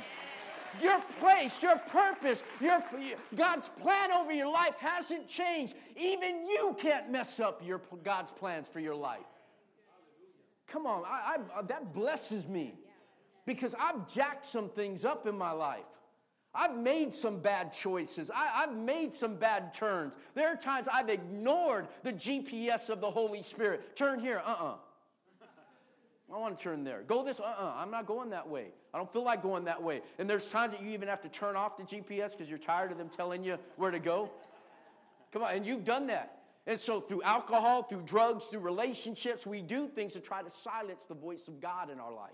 Your 0.82 1.00
place, 1.20 1.62
your 1.62 1.78
purpose, 1.78 2.44
your, 2.60 2.84
God's 3.36 3.70
plan 3.70 4.12
over 4.12 4.34
your 4.34 4.52
life 4.52 4.76
hasn't 4.80 5.28
changed. 5.28 5.76
Even 5.96 6.46
you 6.46 6.76
can't 6.80 7.12
mess 7.12 7.40
up 7.40 7.62
your, 7.66 7.82
God's 8.04 8.32
plans 8.32 8.68
for 8.68 8.80
your 8.80 8.96
life. 8.96 9.20
Come 10.68 10.86
on, 10.86 11.04
I, 11.06 11.38
I, 11.56 11.62
that 11.64 11.94
blesses 11.94 12.48
me 12.48 12.74
because 13.46 13.76
I've 13.80 14.12
jacked 14.12 14.46
some 14.46 14.70
things 14.70 15.06
up 15.06 15.28
in 15.28 15.38
my 15.38 15.52
life. 15.52 15.84
I've 16.56 16.78
made 16.78 17.14
some 17.14 17.40
bad 17.40 17.72
choices. 17.72 18.30
I, 18.30 18.62
have 18.62 18.76
made 18.76 19.14
some 19.14 19.36
bad 19.36 19.74
turns. 19.74 20.18
There 20.36 20.48
are 20.48 20.56
times 20.56 20.88
I've 20.92 21.10
ignored 21.10 21.88
the 22.04 22.14
GPS 22.14 22.90
of 22.90 23.02
the 23.02 23.10
Holy 23.10 23.42
Spirit. 23.42 23.96
Turn 23.96 24.20
here, 24.20 24.42
uh 24.46 24.52
uh-uh. 24.52 24.72
uh 24.72 24.76
I 26.34 26.38
want 26.40 26.58
to 26.58 26.64
turn 26.64 26.84
there. 26.84 27.04
Go 27.06 27.24
this, 27.24 27.40
uh 27.40 27.44
uh-uh, 27.44 27.64
uh, 27.64 27.74
I'm 27.78 27.92
not 27.92 28.08
going 28.08 28.32
that 28.32 28.50
way. 28.50 28.68
I 28.94 28.98
don't 28.98 29.12
feel 29.12 29.24
like 29.24 29.44
going 29.44 29.66
that 29.66 29.82
way. 29.82 30.02
And 30.18 30.28
there's 30.28 30.48
times 30.48 30.74
that 30.74 30.82
you 30.82 30.90
even 30.90 31.08
have 31.08 31.22
to 31.22 31.30
turn 31.30 31.56
off 31.56 31.78
the 31.78 31.84
GPS 31.84 32.32
because 32.32 32.50
you're 32.50 32.58
tired 32.58 32.92
of 32.92 32.98
them 32.98 33.08
telling 33.08 33.44
you 33.44 33.60
where 33.76 33.92
to 33.92 34.00
go. 34.00 34.32
Come 35.32 35.44
on, 35.44 35.54
and 35.54 35.66
you've 35.66 35.84
done 35.84 36.08
that. 36.08 36.40
And 36.66 36.80
so, 36.80 37.02
through 37.02 37.22
alcohol, 37.24 37.84
through 37.84 38.04
drugs, 38.06 38.46
through 38.46 38.62
relationships, 38.62 39.46
we 39.46 39.62
do 39.62 39.88
things 39.88 40.14
to 40.14 40.22
try 40.22 40.42
to 40.42 40.50
silence 40.50 41.04
the 41.08 41.14
voice 41.14 41.48
of 41.48 41.60
God 41.60 41.92
in 41.92 42.00
our 42.00 42.14
life. 42.14 42.32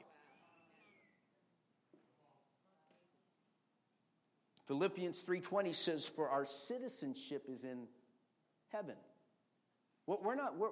Philippians 4.68 5.22
3:20 5.22 5.74
says, 5.74 6.08
"For 6.08 6.29
our 6.29 6.46
citizenship 6.46 7.50
is 7.50 7.63
in 7.63 7.88
heaven." 8.68 8.98
Well, 10.06 10.20
we're 10.22 10.36
not. 10.36 10.58
We're, 10.58 10.72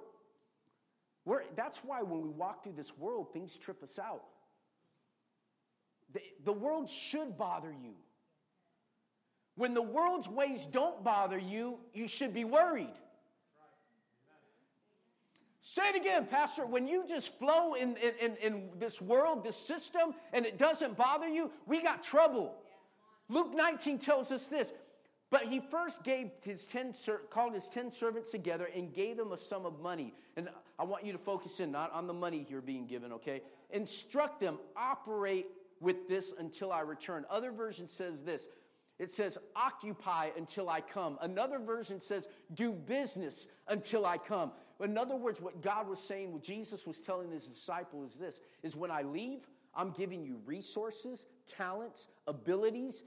we're, 1.27 1.41
that's 1.57 1.83
why 1.83 2.03
when 2.03 2.21
we 2.21 2.29
walk 2.29 2.63
through 2.63 2.75
this 2.77 2.97
world, 2.97 3.33
things 3.33 3.57
trip 3.57 3.83
us 3.83 3.99
out. 3.99 4.23
The, 6.13 6.21
the 6.45 6.53
world 6.53 6.89
should 6.89 7.37
bother 7.37 7.69
you. 7.69 7.95
When 9.55 9.73
the 9.73 9.81
world's 9.81 10.29
ways 10.29 10.65
don't 10.65 11.03
bother 11.03 11.37
you, 11.37 11.79
you 11.93 12.07
should 12.07 12.33
be 12.33 12.45
worried. 12.45 12.93
Say 15.59 15.89
it 15.89 15.97
again, 15.97 16.27
Pastor. 16.27 16.65
When 16.65 16.87
you 16.87 17.05
just 17.05 17.37
flow 17.37 17.73
in, 17.73 17.97
in, 17.97 18.37
in, 18.41 18.69
this 18.79 19.01
world, 19.01 19.43
this 19.43 19.57
system, 19.57 20.13
and 20.31 20.45
it 20.45 20.57
doesn't 20.57 20.95
bother 20.95 21.27
you, 21.27 21.51
we 21.65 21.81
got 21.81 22.01
trouble. 22.01 22.55
Luke 23.27 23.53
19 23.53 23.99
tells 23.99 24.31
us 24.31 24.47
this 24.47 24.71
but 25.29 25.43
he 25.43 25.59
first 25.59 26.03
gave 26.03 26.29
his 26.43 26.65
ten, 26.65 26.93
called 27.29 27.53
his 27.53 27.69
ten 27.69 27.91
servants 27.91 28.31
together 28.31 28.69
and 28.73 28.93
gave 28.93 29.17
them 29.17 29.33
a 29.33 29.37
sum 29.37 29.65
of 29.65 29.81
money. 29.81 30.13
And 30.37 30.47
I 30.79 30.83
want 30.83 31.05
you 31.05 31.11
to 31.11 31.17
focus 31.17 31.59
in 31.59 31.71
not 31.71 31.91
on 31.91 32.07
the 32.07 32.13
money 32.13 32.45
you're 32.49 32.61
being 32.61 32.85
given, 32.85 33.13
okay? 33.13 33.41
Instruct 33.71 34.39
them, 34.39 34.59
operate 34.75 35.47
with 35.79 36.07
this 36.07 36.33
until 36.37 36.71
I 36.71 36.81
return. 36.81 37.25
Other 37.29 37.51
version 37.51 37.87
says 37.87 38.23
this. 38.23 38.47
It 38.99 39.11
says, 39.11 39.37
occupy 39.55 40.29
until 40.35 40.69
I 40.69 40.81
come. 40.81 41.19
Another 41.21 41.59
version 41.59 42.01
says, 42.01 42.27
do 42.53 42.71
business 42.71 43.47
until 43.67 44.05
I 44.05 44.17
come. 44.17 44.51
In 44.83 44.97
other 44.97 45.15
words, 45.15 45.39
what 45.39 45.61
God 45.61 45.87
was 45.87 45.99
saying, 45.99 46.33
what 46.33 46.43
Jesus 46.43 46.87
was 46.87 46.99
telling 46.99 47.31
his 47.31 47.45
disciples 47.47 48.13
is 48.13 48.19
this, 48.19 48.39
is 48.63 48.75
when 48.75 48.89
I 48.89 49.03
leave, 49.03 49.47
I'm 49.75 49.91
giving 49.91 50.23
you 50.23 50.39
resources, 50.45 51.25
talents, 51.45 52.07
abilities 52.25 53.03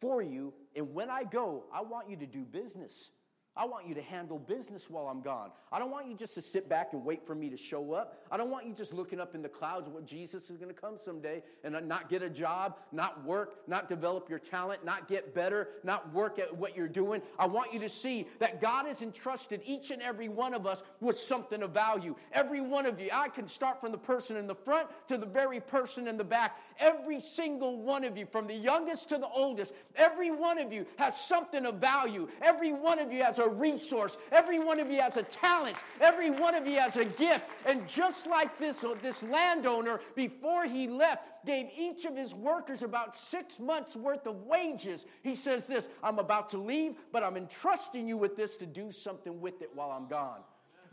for 0.00 0.22
you 0.22 0.52
and 0.76 0.94
when 0.94 1.10
I 1.10 1.24
go, 1.24 1.64
I 1.72 1.82
want 1.82 2.08
you 2.08 2.16
to 2.16 2.26
do 2.26 2.44
business. 2.44 3.10
I 3.58 3.64
want 3.64 3.88
you 3.88 3.94
to 3.96 4.02
handle 4.02 4.38
business 4.38 4.88
while 4.88 5.08
I'm 5.08 5.20
gone. 5.20 5.50
I 5.72 5.80
don't 5.80 5.90
want 5.90 6.06
you 6.06 6.14
just 6.14 6.36
to 6.36 6.42
sit 6.42 6.68
back 6.68 6.92
and 6.92 7.04
wait 7.04 7.26
for 7.26 7.34
me 7.34 7.50
to 7.50 7.56
show 7.56 7.92
up. 7.92 8.22
I 8.30 8.36
don't 8.36 8.50
want 8.50 8.66
you 8.66 8.72
just 8.72 8.94
looking 8.94 9.18
up 9.18 9.34
in 9.34 9.42
the 9.42 9.48
clouds 9.48 9.88
what 9.88 10.06
Jesus 10.06 10.48
is 10.48 10.56
going 10.56 10.72
to 10.72 10.80
come 10.80 10.96
someday 10.96 11.42
and 11.64 11.76
not 11.88 12.08
get 12.08 12.22
a 12.22 12.30
job, 12.30 12.76
not 12.92 13.24
work, 13.24 13.56
not 13.66 13.88
develop 13.88 14.30
your 14.30 14.38
talent, 14.38 14.84
not 14.84 15.08
get 15.08 15.34
better, 15.34 15.70
not 15.82 16.12
work 16.14 16.38
at 16.38 16.56
what 16.56 16.76
you're 16.76 16.86
doing. 16.86 17.20
I 17.36 17.46
want 17.46 17.72
you 17.72 17.80
to 17.80 17.88
see 17.88 18.28
that 18.38 18.60
God 18.60 18.86
has 18.86 19.02
entrusted 19.02 19.60
each 19.64 19.90
and 19.90 20.00
every 20.02 20.28
one 20.28 20.54
of 20.54 20.64
us 20.64 20.84
with 21.00 21.18
something 21.18 21.60
of 21.64 21.72
value. 21.72 22.14
Every 22.32 22.60
one 22.60 22.86
of 22.86 23.00
you, 23.00 23.08
I 23.12 23.28
can 23.28 23.48
start 23.48 23.80
from 23.80 23.90
the 23.90 23.98
person 23.98 24.36
in 24.36 24.46
the 24.46 24.54
front 24.54 24.88
to 25.08 25.18
the 25.18 25.26
very 25.26 25.58
person 25.58 26.06
in 26.06 26.16
the 26.16 26.24
back. 26.24 26.60
Every 26.78 27.18
single 27.18 27.82
one 27.82 28.04
of 28.04 28.16
you, 28.16 28.24
from 28.24 28.46
the 28.46 28.54
youngest 28.54 29.08
to 29.08 29.18
the 29.18 29.26
oldest, 29.26 29.74
every 29.96 30.30
one 30.30 30.58
of 30.58 30.72
you 30.72 30.86
has 30.96 31.20
something 31.20 31.66
of 31.66 31.76
value. 31.76 32.28
Every 32.40 32.72
one 32.72 33.00
of 33.00 33.12
you 33.12 33.24
has 33.24 33.40
a 33.40 33.47
resource. 33.48 34.16
Every 34.32 34.58
one 34.58 34.80
of 34.80 34.90
you 34.90 35.00
has 35.00 35.16
a 35.16 35.22
talent. 35.22 35.76
Every 36.00 36.30
one 36.30 36.54
of 36.54 36.66
you 36.66 36.78
has 36.78 36.96
a 36.96 37.04
gift. 37.04 37.46
And 37.66 37.88
just 37.88 38.26
like 38.26 38.58
this, 38.58 38.84
uh, 38.84 38.94
this 39.02 39.22
landowner, 39.22 40.00
before 40.14 40.64
he 40.64 40.86
left, 40.86 41.24
gave 41.46 41.66
each 41.76 42.04
of 42.04 42.16
his 42.16 42.34
workers 42.34 42.82
about 42.82 43.16
six 43.16 43.58
months 43.58 43.96
worth 43.96 44.26
of 44.26 44.42
wages. 44.42 45.06
He 45.22 45.34
says 45.34 45.66
this 45.66 45.88
I'm 46.02 46.18
about 46.18 46.50
to 46.50 46.58
leave, 46.58 46.94
but 47.12 47.22
I'm 47.22 47.36
entrusting 47.36 48.08
you 48.08 48.16
with 48.16 48.36
this 48.36 48.56
to 48.56 48.66
do 48.66 48.92
something 48.92 49.40
with 49.40 49.62
it 49.62 49.70
while 49.74 49.90
I'm 49.90 50.08
gone. 50.08 50.40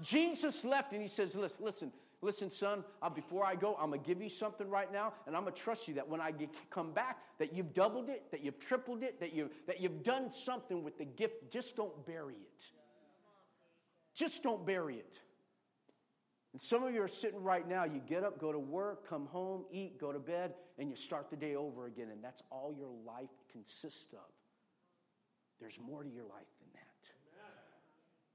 Jesus 0.02 0.66
left 0.66 0.92
and 0.92 1.02
he 1.02 1.08
says, 1.08 1.36
Listen, 1.36 1.64
listen, 1.64 1.92
listen, 2.22 2.52
son, 2.52 2.84
uh, 3.02 3.10
before 3.10 3.46
I 3.46 3.56
go, 3.56 3.76
I'm 3.80 3.90
going 3.90 4.02
to 4.02 4.08
give 4.08 4.22
you 4.22 4.30
something 4.30 4.70
right 4.70 4.92
now, 4.92 5.14
and 5.28 5.36
I'm 5.36 5.44
going 5.44 5.54
to 5.54 5.62
trust 5.62 5.88
you 5.88 5.94
that 5.96 6.08
when 6.08 6.22
I 6.22 6.32
get, 6.32 6.50
come 6.70 6.92
back, 6.92 7.20
that 7.40 7.54
you've 7.54 7.74
doubled 7.74 8.10
it, 8.10 8.24
that 8.32 8.44
you've 8.44 8.60
tripled 8.60 9.04
it, 9.04 9.20
that, 9.20 9.34
you, 9.34 9.50
that 9.68 9.82
you've 9.82 10.04
done 10.04 10.32
something 10.32 10.84
with 10.84 10.98
the 10.98 11.06
gift. 11.06 11.52
Just 11.52 11.76
don't 11.76 12.06
bury 12.06 12.36
it. 12.36 12.64
Just 14.16 14.44
don't 14.44 14.66
bury 14.66 14.96
it. 14.96 15.20
And 16.54 16.62
some 16.62 16.84
of 16.84 16.94
you 16.94 17.02
are 17.02 17.08
sitting 17.10 17.44
right 17.44 17.68
now, 17.68 17.84
you 17.84 18.00
get 18.08 18.24
up, 18.24 18.40
go 18.40 18.54
to 18.54 18.60
work, 18.60 19.10
come 19.10 19.26
home, 19.26 19.66
eat, 19.72 20.00
go 20.00 20.14
to 20.14 20.20
bed, 20.20 20.54
and 20.80 20.90
you 20.90 20.96
start 20.96 21.30
the 21.30 21.36
day 21.36 21.56
over 21.56 21.86
again, 21.86 22.08
and 22.14 22.24
that's 22.24 22.42
all 22.50 22.74
your 22.78 22.92
life 23.06 23.30
consists 23.52 24.14
of. 24.14 24.32
There's 25.60 25.80
more 25.86 26.04
to 26.04 26.10
your 26.10 26.24
life 26.24 26.48
than 26.60 26.70
that. 26.74 27.10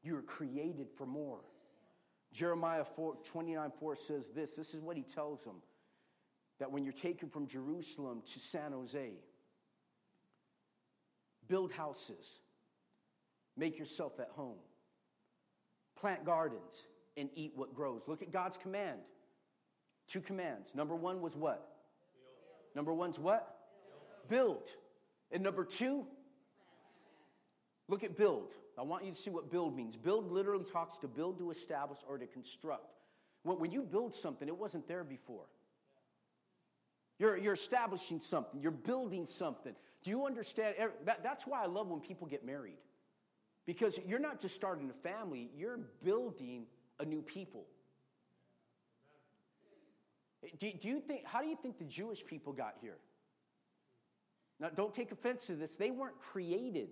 You 0.03 0.17
are 0.17 0.23
created 0.23 0.91
for 0.91 1.07
more. 1.07 1.41
Jeremiah 2.33 2.85
4, 2.85 3.17
29 3.25 3.71
4 3.79 3.97
says 3.97 4.31
this. 4.31 4.53
This 4.53 4.75
is 4.75 4.81
what 4.81 4.97
he 4.97 5.03
tells 5.03 5.45
them 5.45 5.57
that 6.59 6.71
when 6.71 6.85
you're 6.85 6.93
taken 6.93 7.29
from 7.29 7.47
Jerusalem 7.47 8.23
to 8.33 8.39
San 8.39 8.73
Jose, 8.73 9.13
build 11.49 11.73
houses, 11.73 12.41
make 13.57 13.79
yourself 13.79 14.21
at 14.21 14.29
home, 14.29 14.59
plant 15.99 16.25
gardens, 16.25 16.87
and 17.17 17.29
eat 17.35 17.53
what 17.57 17.75
grows. 17.75 18.07
Look 18.07 18.23
at 18.23 18.31
God's 18.31 18.57
command. 18.57 19.01
Two 20.07 20.21
commands. 20.21 20.75
Number 20.75 20.95
one 20.95 21.21
was 21.21 21.37
what? 21.37 21.67
Build. 22.13 22.77
Number 22.77 22.95
one's 22.95 23.19
what? 23.19 23.57
Build. 24.29 24.59
build. 24.59 24.69
And 25.33 25.43
number 25.43 25.65
two, 25.65 26.07
look 27.89 28.05
at 28.05 28.17
build. 28.17 28.53
I 28.81 28.83
want 28.83 29.05
you 29.05 29.13
to 29.13 29.17
see 29.17 29.29
what 29.29 29.51
build 29.51 29.77
means. 29.77 29.95
Build 29.95 30.33
literally 30.33 30.65
talks 30.65 30.97
to 30.99 31.09
build, 31.09 31.39
to 31.39 31.51
establish, 31.51 31.99
or 32.09 32.17
to 32.17 32.27
construct. 32.27 32.95
When 33.43 33.71
you 33.71 33.83
build 33.83 34.15
something, 34.15 34.49
it 34.49 34.57
wasn't 34.57 34.89
there 34.89 35.05
before. 35.05 35.45
You're, 37.19 37.37
you're 37.37 37.53
establishing 37.53 38.21
something, 38.23 38.63
you're 38.63 38.71
building 38.71 39.27
something. 39.27 39.75
Do 40.03 40.11
you 40.11 40.25
understand? 40.25 40.77
That, 41.05 41.23
that's 41.23 41.47
why 41.47 41.63
I 41.63 41.67
love 41.67 41.89
when 41.89 42.01
people 42.01 42.27
get 42.27 42.47
married. 42.47 42.79
Because 43.67 44.01
you're 44.07 44.19
not 44.19 44.41
just 44.41 44.57
starting 44.57 44.89
a 44.89 44.95
family, 44.95 45.51
you're 45.55 45.81
building 46.03 46.65
a 46.99 47.05
new 47.05 47.21
people. 47.21 47.67
Do, 50.59 50.73
do 50.73 50.89
you 50.89 51.01
think, 51.01 51.27
how 51.27 51.43
do 51.43 51.49
you 51.49 51.57
think 51.57 51.79
the 51.79 51.85
Jewish 51.85 52.25
people 52.25 52.55
got 52.55 52.77
here? 52.81 52.97
Now, 54.59 54.71
don't 54.75 54.95
take 54.95 55.13
offense 55.13 55.47
to 55.49 55.55
this. 55.55 55.77
They 55.77 55.91
weren't 55.91 56.19
created 56.19 56.89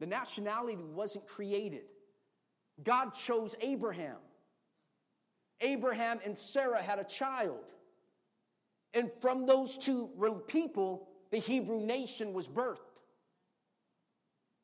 the 0.00 0.06
nationality 0.06 0.76
wasn't 0.76 1.26
created. 1.26 1.84
God 2.82 3.10
chose 3.10 3.54
Abraham. 3.60 4.16
Abraham 5.60 6.18
and 6.24 6.36
Sarah 6.36 6.82
had 6.82 6.98
a 6.98 7.04
child. 7.04 7.72
And 8.94 9.12
from 9.20 9.46
those 9.46 9.78
two 9.78 10.10
people, 10.48 11.08
the 11.30 11.38
Hebrew 11.38 11.80
nation 11.80 12.32
was 12.32 12.48
birthed. 12.48 12.78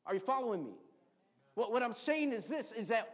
Are 0.05 0.15
you 0.15 0.19
following 0.19 0.65
me? 0.65 0.73
What, 1.53 1.71
what 1.71 1.83
I'm 1.83 1.93
saying 1.93 2.33
is 2.33 2.47
this 2.47 2.71
is 2.71 2.87
that 2.87 3.13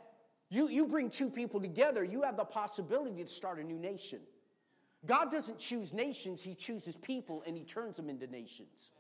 you, 0.50 0.70
you 0.70 0.86
bring 0.86 1.10
two 1.10 1.30
people 1.30 1.60
together, 1.60 2.04
you 2.04 2.22
have 2.22 2.38
the 2.38 2.46
possibility 2.46 3.24
to 3.24 3.30
start 3.30 3.60
a 3.60 3.64
new 3.64 3.78
nation. 3.78 4.20
God 5.06 5.32
doesn't 5.32 5.60
choose 5.60 5.92
nations, 5.94 6.42
He 6.42 6.54
chooses 6.54 6.96
people 6.96 7.44
and 7.46 7.58
He 7.58 7.64
turns 7.64 7.98
them 7.98 8.10
into 8.10 8.28
nations. 8.28 8.92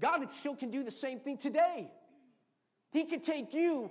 God 0.00 0.30
still 0.30 0.54
can 0.54 0.70
do 0.70 0.82
the 0.82 0.90
same 0.90 1.18
thing 1.18 1.36
today. 1.36 1.90
He 2.90 3.04
could 3.04 3.22
take 3.22 3.52
you, 3.52 3.90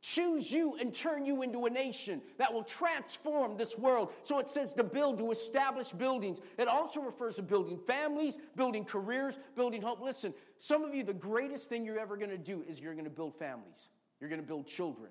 choose 0.00 0.50
you, 0.50 0.76
and 0.80 0.94
turn 0.94 1.26
you 1.26 1.42
into 1.42 1.66
a 1.66 1.70
nation 1.70 2.22
that 2.38 2.52
will 2.52 2.62
transform 2.62 3.56
this 3.56 3.76
world. 3.76 4.12
So 4.22 4.38
it 4.38 4.48
says 4.48 4.72
to 4.74 4.84
build, 4.84 5.18
to 5.18 5.30
establish 5.30 5.90
buildings. 5.90 6.40
It 6.58 6.68
also 6.68 7.00
refers 7.00 7.36
to 7.36 7.42
building 7.42 7.78
families, 7.78 8.38
building 8.56 8.84
careers, 8.84 9.38
building 9.56 9.82
hope. 9.82 10.00
Listen, 10.00 10.32
some 10.58 10.84
of 10.84 10.94
you, 10.94 11.02
the 11.02 11.12
greatest 11.12 11.68
thing 11.68 11.84
you're 11.84 11.98
ever 11.98 12.16
going 12.16 12.30
to 12.30 12.38
do 12.38 12.64
is 12.68 12.80
you're 12.80 12.94
going 12.94 13.04
to 13.04 13.10
build 13.10 13.34
families, 13.34 13.88
you're 14.20 14.30
going 14.30 14.40
to 14.40 14.46
build 14.46 14.66
children. 14.66 15.10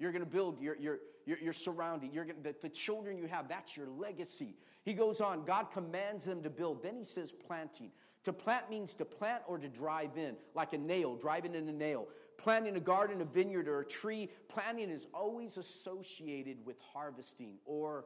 You're 0.00 0.12
going 0.12 0.24
to 0.24 0.30
build 0.30 0.58
your, 0.58 0.76
your, 0.76 0.98
your, 1.26 1.38
your 1.38 1.52
surrounding. 1.52 2.10
You're 2.10 2.24
going 2.24 2.42
the, 2.42 2.54
the 2.60 2.70
children 2.70 3.18
you 3.18 3.26
have, 3.26 3.48
that's 3.48 3.76
your 3.76 3.86
legacy. 3.86 4.56
He 4.82 4.94
goes 4.94 5.20
on, 5.20 5.44
God 5.44 5.66
commands 5.70 6.24
them 6.24 6.42
to 6.42 6.48
build. 6.48 6.82
Then 6.82 6.96
he 6.96 7.04
says 7.04 7.32
planting. 7.32 7.90
To 8.24 8.32
plant 8.32 8.68
means 8.68 8.94
to 8.94 9.04
plant 9.04 9.42
or 9.46 9.56
to 9.58 9.68
drive 9.68 10.16
in, 10.16 10.36
like 10.54 10.72
a 10.74 10.78
nail, 10.78 11.16
driving 11.16 11.54
in 11.54 11.68
a 11.68 11.72
nail. 11.72 12.06
Planting 12.36 12.76
a 12.76 12.80
garden, 12.80 13.20
a 13.20 13.24
vineyard, 13.24 13.68
or 13.68 13.80
a 13.80 13.84
tree, 13.84 14.30
planting 14.48 14.90
is 14.90 15.06
always 15.14 15.56
associated 15.56 16.58
with 16.64 16.76
harvesting 16.92 17.54
or 17.64 18.04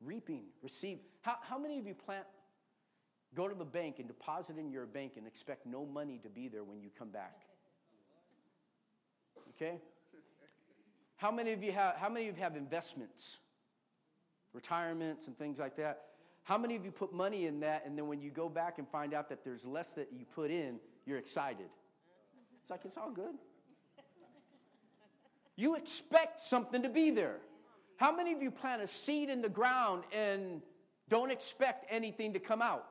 reaping, 0.00 0.44
receive. 0.62 0.98
How, 1.22 1.36
how 1.42 1.58
many 1.58 1.78
of 1.78 1.86
you 1.86 1.94
plant, 1.94 2.26
go 3.34 3.48
to 3.48 3.54
the 3.54 3.64
bank 3.64 3.98
and 3.98 4.08
deposit 4.08 4.58
in 4.58 4.70
your 4.70 4.86
bank 4.86 5.12
and 5.16 5.26
expect 5.26 5.66
no 5.66 5.86
money 5.86 6.18
to 6.22 6.28
be 6.28 6.48
there 6.48 6.64
when 6.64 6.80
you 6.80 6.90
come 6.98 7.10
back? 7.10 7.42
Okay? 9.56 9.78
How 11.16 11.30
many 11.30 11.52
of 11.52 11.62
you 11.62 11.72
have, 11.72 11.96
how 11.96 12.08
many 12.08 12.28
of 12.28 12.36
you 12.36 12.42
have 12.42 12.56
investments? 12.56 13.38
Retirements 14.52 15.26
and 15.26 15.36
things 15.36 15.58
like 15.58 15.76
that. 15.76 16.02
How 16.44 16.58
many 16.58 16.74
of 16.74 16.84
you 16.84 16.90
put 16.90 17.12
money 17.12 17.46
in 17.46 17.60
that 17.60 17.84
and 17.86 17.96
then 17.96 18.08
when 18.08 18.20
you 18.20 18.30
go 18.30 18.48
back 18.48 18.78
and 18.78 18.88
find 18.88 19.14
out 19.14 19.28
that 19.28 19.44
there's 19.44 19.64
less 19.64 19.92
that 19.92 20.08
you 20.12 20.24
put 20.24 20.50
in, 20.50 20.80
you're 21.06 21.18
excited? 21.18 21.66
It's 22.60 22.70
like, 22.70 22.84
it's 22.84 22.96
all 22.96 23.10
good. 23.10 23.34
You 25.56 25.76
expect 25.76 26.40
something 26.40 26.82
to 26.82 26.88
be 26.88 27.10
there. 27.10 27.36
How 27.96 28.14
many 28.14 28.32
of 28.32 28.42
you 28.42 28.50
plant 28.50 28.82
a 28.82 28.86
seed 28.86 29.28
in 29.28 29.42
the 29.42 29.48
ground 29.48 30.02
and 30.12 30.62
don't 31.08 31.30
expect 31.30 31.84
anything 31.88 32.32
to 32.32 32.40
come 32.40 32.62
out? 32.62 32.86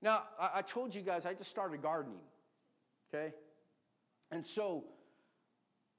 Now, 0.00 0.22
I, 0.38 0.62
told 0.62 0.94
you 0.94 1.02
guys 1.02 1.26
I 1.26 1.34
just 1.34 1.50
started 1.50 1.82
gardening, 1.82 2.20
okay? 3.12 3.34
And 4.30 4.46
so 4.46 4.84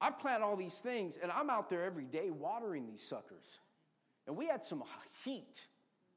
I 0.01 0.11
plant 0.11 0.43
all 0.43 0.55
these 0.55 0.75
things, 0.75 1.17
and 1.21 1.31
I'm 1.31 1.49
out 1.49 1.69
there 1.69 1.83
every 1.83 2.05
day 2.05 2.29
watering 2.29 2.87
these 2.87 3.01
suckers. 3.01 3.59
And 4.27 4.37
we 4.37 4.47
had 4.47 4.63
some 4.63 4.83
heat. 5.23 5.67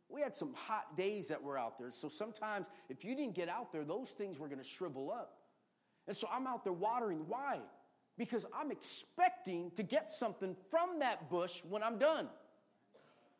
We 0.08 0.20
had 0.20 0.36
some 0.36 0.54
hot 0.54 0.96
days 0.96 1.28
that 1.28 1.42
were 1.42 1.58
out 1.58 1.78
there. 1.78 1.90
So 1.90 2.08
sometimes, 2.08 2.66
if 2.88 3.04
you 3.04 3.16
didn't 3.16 3.34
get 3.34 3.48
out 3.48 3.72
there, 3.72 3.84
those 3.84 4.10
things 4.10 4.38
were 4.38 4.46
going 4.46 4.60
to 4.60 4.68
shrivel 4.68 5.10
up. 5.10 5.38
And 6.06 6.16
so 6.16 6.28
I'm 6.30 6.46
out 6.46 6.64
there 6.64 6.72
watering. 6.72 7.24
Why? 7.26 7.60
Because 8.18 8.44
I'm 8.54 8.70
expecting 8.70 9.70
to 9.76 9.82
get 9.82 10.12
something 10.12 10.54
from 10.68 10.98
that 10.98 11.30
bush 11.30 11.62
when 11.68 11.82
I'm 11.82 11.98
done. 11.98 12.28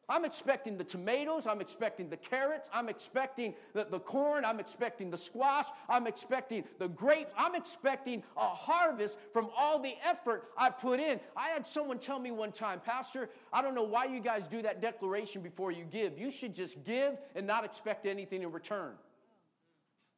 I'm 0.09 0.25
expecting 0.25 0.77
the 0.77 0.85
tomatoes, 0.85 1.47
I'm 1.47 1.61
expecting 1.61 2.11
the 2.11 2.17
carrots, 2.17 2.69
I'm 2.73 2.89
expecting 2.89 3.55
the, 3.73 3.85
the 3.85 4.01
corn, 4.01 4.45
I'm 4.45 4.59
expecting 4.59 5.11
the 5.11 5.17
squash, 5.17 5.67
I'm 5.89 6.07
expecting 6.07 6.65
the 6.79 6.89
grapes, 6.89 7.33
I'm 7.37 7.55
expecting 7.55 8.23
a 8.37 8.49
harvest 8.49 9.17
from 9.33 9.49
all 9.57 9.79
the 9.79 9.95
effort 10.05 10.51
I 10.59 10.71
put 10.71 10.99
in. 10.99 11.21
I 11.37 11.49
had 11.49 11.67
someone 11.67 11.99
tell 11.99 12.19
me 12.19 12.31
one 12.31 12.53
time, 12.53 12.81
Pastor, 12.81 13.31
I 13.53 13.63
don't 13.63 13.75
know 13.75 13.85
why 13.85 14.07
you 14.07 14.21
guys 14.21 14.49
do 14.49 14.61
that 14.63 14.83
declaration 14.83 15.41
before 15.41 15.71
you 15.71 15.85
give. 15.85 16.19
You 16.19 16.31
should 16.31 16.55
just 16.55 16.85
give 16.85 17.17
and 17.37 17.47
not 17.47 17.65
expect 17.65 18.05
anything 18.05 18.43
in 18.43 18.51
return. 18.51 18.93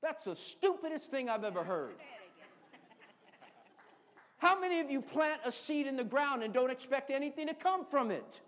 That's 0.02 0.24
the 0.24 0.34
stupidest 0.36 1.10
thing 1.10 1.28
I've 1.28 1.44
ever 1.44 1.62
heard. 1.62 1.94
How 4.38 4.58
many 4.58 4.80
of 4.80 4.90
you 4.90 5.00
plant 5.00 5.40
a 5.44 5.52
seed 5.52 5.86
in 5.86 5.96
the 5.96 6.04
ground 6.04 6.42
and 6.42 6.52
don't 6.52 6.70
expect 6.70 7.10
anything 7.10 7.46
to 7.46 7.54
come 7.54 7.86
from 7.86 8.10
it? 8.10 8.40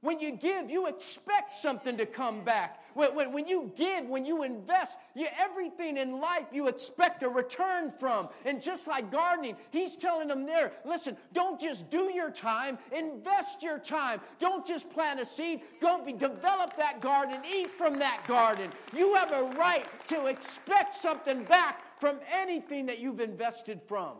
When 0.00 0.20
you 0.20 0.32
give, 0.32 0.70
you 0.70 0.86
expect 0.86 1.52
something 1.52 1.96
to 1.96 2.06
come 2.06 2.44
back. 2.44 2.84
When, 2.94 3.14
when, 3.16 3.32
when 3.32 3.48
you 3.48 3.72
give, 3.76 4.06
when 4.06 4.24
you 4.24 4.44
invest, 4.44 4.96
you, 5.16 5.26
everything 5.36 5.96
in 5.96 6.20
life 6.20 6.46
you 6.52 6.68
expect 6.68 7.24
a 7.24 7.28
return 7.28 7.90
from. 7.90 8.28
And 8.44 8.62
just 8.62 8.86
like 8.86 9.10
gardening, 9.10 9.56
he's 9.70 9.96
telling 9.96 10.28
them 10.28 10.46
there 10.46 10.72
listen, 10.84 11.16
don't 11.32 11.60
just 11.60 11.90
do 11.90 12.12
your 12.14 12.30
time, 12.30 12.78
invest 12.96 13.62
your 13.62 13.78
time. 13.78 14.20
Don't 14.38 14.64
just 14.64 14.88
plant 14.88 15.20
a 15.20 15.24
seed, 15.24 15.62
don't 15.80 16.06
be, 16.06 16.12
develop 16.12 16.76
that 16.76 17.00
garden, 17.00 17.40
eat 17.52 17.70
from 17.70 17.98
that 17.98 18.24
garden. 18.26 18.70
You 18.96 19.14
have 19.14 19.32
a 19.32 19.44
right 19.56 19.84
to 20.08 20.26
expect 20.26 20.94
something 20.94 21.42
back 21.44 22.00
from 22.00 22.20
anything 22.32 22.86
that 22.86 23.00
you've 23.00 23.20
invested 23.20 23.80
from. 23.86 24.12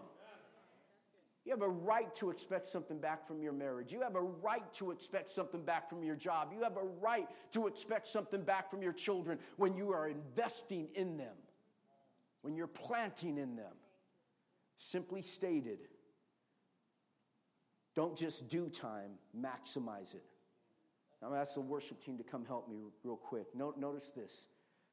You 1.48 1.54
have 1.54 1.62
a 1.62 1.68
right 1.70 2.14
to 2.16 2.28
expect 2.28 2.66
something 2.66 2.98
back 2.98 3.26
from 3.26 3.40
your 3.40 3.54
marriage. 3.54 3.90
You 3.90 4.02
have 4.02 4.16
a 4.16 4.20
right 4.20 4.70
to 4.74 4.90
expect 4.90 5.30
something 5.30 5.62
back 5.62 5.88
from 5.88 6.04
your 6.04 6.14
job. 6.14 6.52
You 6.54 6.62
have 6.62 6.76
a 6.76 6.84
right 7.00 7.26
to 7.52 7.68
expect 7.68 8.06
something 8.06 8.42
back 8.42 8.70
from 8.70 8.82
your 8.82 8.92
children 8.92 9.38
when 9.56 9.74
you 9.74 9.90
are 9.90 10.11
investing 10.11 10.90
in 10.94 11.16
them, 11.16 11.34
when 12.42 12.54
you're 12.54 12.66
planting 12.66 13.38
in 13.38 13.56
them. 13.56 13.72
Simply 14.76 15.22
stated, 15.22 15.78
don't 17.96 18.14
just 18.14 18.50
do 18.50 18.68
time, 18.68 19.12
maximize 19.34 20.14
it. 20.14 20.26
I'm 21.22 21.30
going 21.30 21.38
to 21.38 21.40
ask 21.40 21.54
the 21.54 21.62
worship 21.62 22.04
team 22.04 22.18
to 22.18 22.24
come 22.24 22.44
help 22.44 22.68
me 22.68 22.76
real 23.02 23.16
quick. 23.16 23.46
Notice 23.54 24.11
this. 24.11 24.48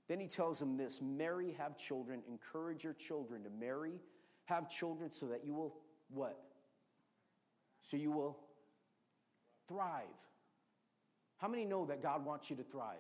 Then 0.08 0.22
he 0.22 0.28
tells 0.28 0.60
them 0.60 0.78
this 0.78 1.02
marry, 1.02 1.52
have 1.58 1.76
children, 1.76 2.22
encourage 2.30 2.86
your 2.86 2.94
children 2.94 3.44
to 3.44 3.50
marry, 3.50 4.00
have 4.46 4.70
children 4.70 5.12
so 5.12 5.26
that 5.26 5.44
you 5.44 5.54
will 5.54 5.76
what? 6.10 6.40
So 7.82 7.98
you 7.98 8.12
will 8.12 8.38
thrive. 9.68 10.04
How 11.38 11.48
many 11.48 11.66
know 11.66 11.86
that 11.86 12.02
God 12.02 12.26
wants 12.26 12.50
you 12.50 12.56
to 12.56 12.64
thrive? 12.64 12.96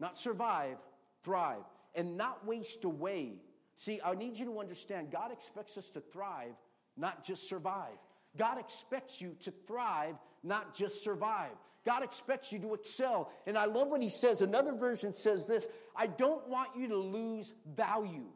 Not 0.00 0.18
survive, 0.18 0.76
thrive, 1.22 1.62
and 1.94 2.16
not 2.16 2.46
waste 2.46 2.84
away. 2.84 3.34
See, 3.76 4.00
I 4.04 4.14
need 4.14 4.36
you 4.36 4.46
to 4.46 4.58
understand 4.58 5.10
God 5.10 5.32
expects 5.32 5.78
us 5.78 5.88
to 5.90 6.00
thrive, 6.00 6.54
not 6.96 7.24
just 7.24 7.48
survive. 7.48 7.98
God 8.36 8.58
expects 8.58 9.20
you 9.20 9.36
to 9.44 9.52
thrive, 9.66 10.16
not 10.42 10.74
just 10.74 11.02
survive. 11.02 11.52
God 11.84 12.02
expects 12.02 12.50
you 12.50 12.58
to 12.60 12.74
excel. 12.74 13.30
And 13.46 13.58
I 13.58 13.66
love 13.66 13.88
what 13.88 14.02
he 14.02 14.08
says. 14.08 14.40
Another 14.40 14.72
version 14.72 15.14
says 15.14 15.46
this 15.46 15.66
I 15.94 16.06
don't 16.06 16.48
want 16.48 16.70
you 16.76 16.88
to 16.88 16.96
lose 16.96 17.52
value. 17.76 18.26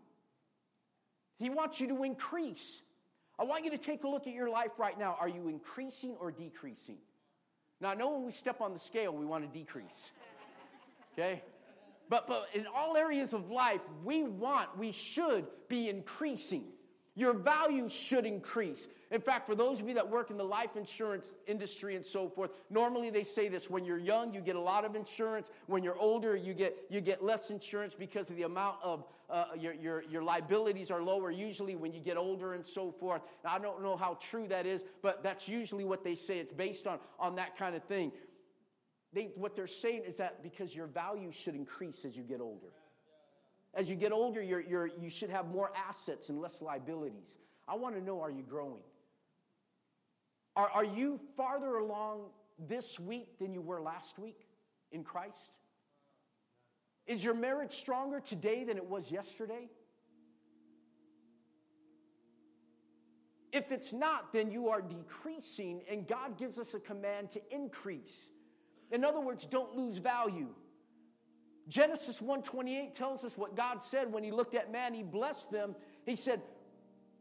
He 1.38 1.50
wants 1.50 1.80
you 1.80 1.88
to 1.88 2.02
increase. 2.02 2.82
I 3.38 3.44
want 3.44 3.64
you 3.64 3.70
to 3.70 3.78
take 3.78 4.04
a 4.04 4.08
look 4.08 4.26
at 4.26 4.32
your 4.32 4.50
life 4.50 4.78
right 4.78 4.98
now. 4.98 5.16
Are 5.20 5.28
you 5.28 5.48
increasing 5.48 6.16
or 6.20 6.32
decreasing? 6.32 6.98
Now, 7.80 7.90
I 7.90 7.94
know 7.94 8.10
when 8.10 8.24
we 8.24 8.32
step 8.32 8.60
on 8.60 8.72
the 8.72 8.78
scale, 8.78 9.14
we 9.14 9.24
want 9.24 9.44
to 9.44 9.58
decrease. 9.58 10.10
Okay? 11.12 11.42
But, 12.08 12.26
but 12.26 12.48
in 12.54 12.66
all 12.74 12.96
areas 12.96 13.34
of 13.34 13.50
life, 13.50 13.80
we 14.02 14.24
want, 14.24 14.76
we 14.76 14.92
should 14.92 15.46
be 15.68 15.88
increasing. 15.88 16.64
Your 17.18 17.34
value 17.34 17.88
should 17.88 18.26
increase. 18.26 18.86
In 19.10 19.20
fact, 19.20 19.48
for 19.48 19.56
those 19.56 19.82
of 19.82 19.88
you 19.88 19.94
that 19.94 20.08
work 20.08 20.30
in 20.30 20.36
the 20.36 20.44
life 20.44 20.76
insurance 20.76 21.32
industry 21.48 21.96
and 21.96 22.06
so 22.06 22.28
forth, 22.28 22.52
normally 22.70 23.10
they 23.10 23.24
say 23.24 23.48
this 23.48 23.68
when 23.68 23.84
you're 23.84 23.98
young, 23.98 24.32
you 24.32 24.40
get 24.40 24.54
a 24.54 24.60
lot 24.60 24.84
of 24.84 24.94
insurance. 24.94 25.50
When 25.66 25.82
you're 25.82 25.98
older, 25.98 26.36
you 26.36 26.54
get, 26.54 26.76
you 26.88 27.00
get 27.00 27.24
less 27.24 27.50
insurance 27.50 27.96
because 27.96 28.30
of 28.30 28.36
the 28.36 28.44
amount 28.44 28.76
of 28.84 29.04
uh, 29.28 29.46
your, 29.58 29.72
your, 29.72 30.04
your 30.04 30.22
liabilities 30.22 30.92
are 30.92 31.02
lower, 31.02 31.32
usually 31.32 31.74
when 31.74 31.92
you 31.92 31.98
get 31.98 32.16
older 32.16 32.54
and 32.54 32.64
so 32.64 32.92
forth. 32.92 33.22
Now, 33.42 33.52
I 33.52 33.58
don't 33.58 33.82
know 33.82 33.96
how 33.96 34.16
true 34.20 34.46
that 34.46 34.64
is, 34.64 34.84
but 35.02 35.24
that's 35.24 35.48
usually 35.48 35.84
what 35.84 36.04
they 36.04 36.14
say. 36.14 36.38
It's 36.38 36.52
based 36.52 36.86
on, 36.86 37.00
on 37.18 37.34
that 37.34 37.58
kind 37.58 37.74
of 37.74 37.82
thing. 37.82 38.12
They, 39.12 39.30
what 39.34 39.56
they're 39.56 39.66
saying 39.66 40.04
is 40.06 40.18
that 40.18 40.40
because 40.44 40.72
your 40.72 40.86
value 40.86 41.32
should 41.32 41.56
increase 41.56 42.04
as 42.04 42.16
you 42.16 42.22
get 42.22 42.40
older. 42.40 42.68
As 43.74 43.88
you 43.90 43.96
get 43.96 44.12
older, 44.12 44.42
you're, 44.42 44.60
you're, 44.60 44.86
you 44.86 45.10
should 45.10 45.30
have 45.30 45.46
more 45.48 45.70
assets 45.76 46.30
and 46.30 46.40
less 46.40 46.62
liabilities. 46.62 47.36
I 47.68 47.76
want 47.76 47.94
to 47.94 48.00
know 48.02 48.20
are 48.20 48.30
you 48.30 48.42
growing? 48.42 48.82
Are, 50.56 50.70
are 50.70 50.84
you 50.84 51.20
farther 51.36 51.76
along 51.76 52.22
this 52.68 52.98
week 52.98 53.38
than 53.38 53.52
you 53.52 53.60
were 53.60 53.80
last 53.80 54.18
week 54.18 54.48
in 54.90 55.04
Christ? 55.04 55.52
Is 57.06 57.24
your 57.24 57.34
marriage 57.34 57.72
stronger 57.72 58.20
today 58.20 58.64
than 58.64 58.76
it 58.76 58.84
was 58.84 59.10
yesterday? 59.10 59.68
If 63.52 63.72
it's 63.72 63.92
not, 63.92 64.32
then 64.32 64.50
you 64.50 64.68
are 64.68 64.82
decreasing, 64.82 65.82
and 65.90 66.06
God 66.06 66.36
gives 66.36 66.58
us 66.58 66.74
a 66.74 66.80
command 66.80 67.30
to 67.30 67.40
increase. 67.50 68.28
In 68.90 69.04
other 69.04 69.20
words, 69.20 69.46
don't 69.46 69.74
lose 69.74 69.98
value. 69.98 70.48
Genesis 71.68 72.20
1:28 72.20 72.94
tells 72.94 73.24
us 73.24 73.36
what 73.36 73.54
God 73.54 73.82
said 73.82 74.12
when 74.12 74.24
he 74.24 74.30
looked 74.30 74.54
at 74.54 74.72
man, 74.72 74.94
he 74.94 75.02
blessed 75.02 75.50
them. 75.50 75.76
He 76.04 76.16
said, 76.16 76.42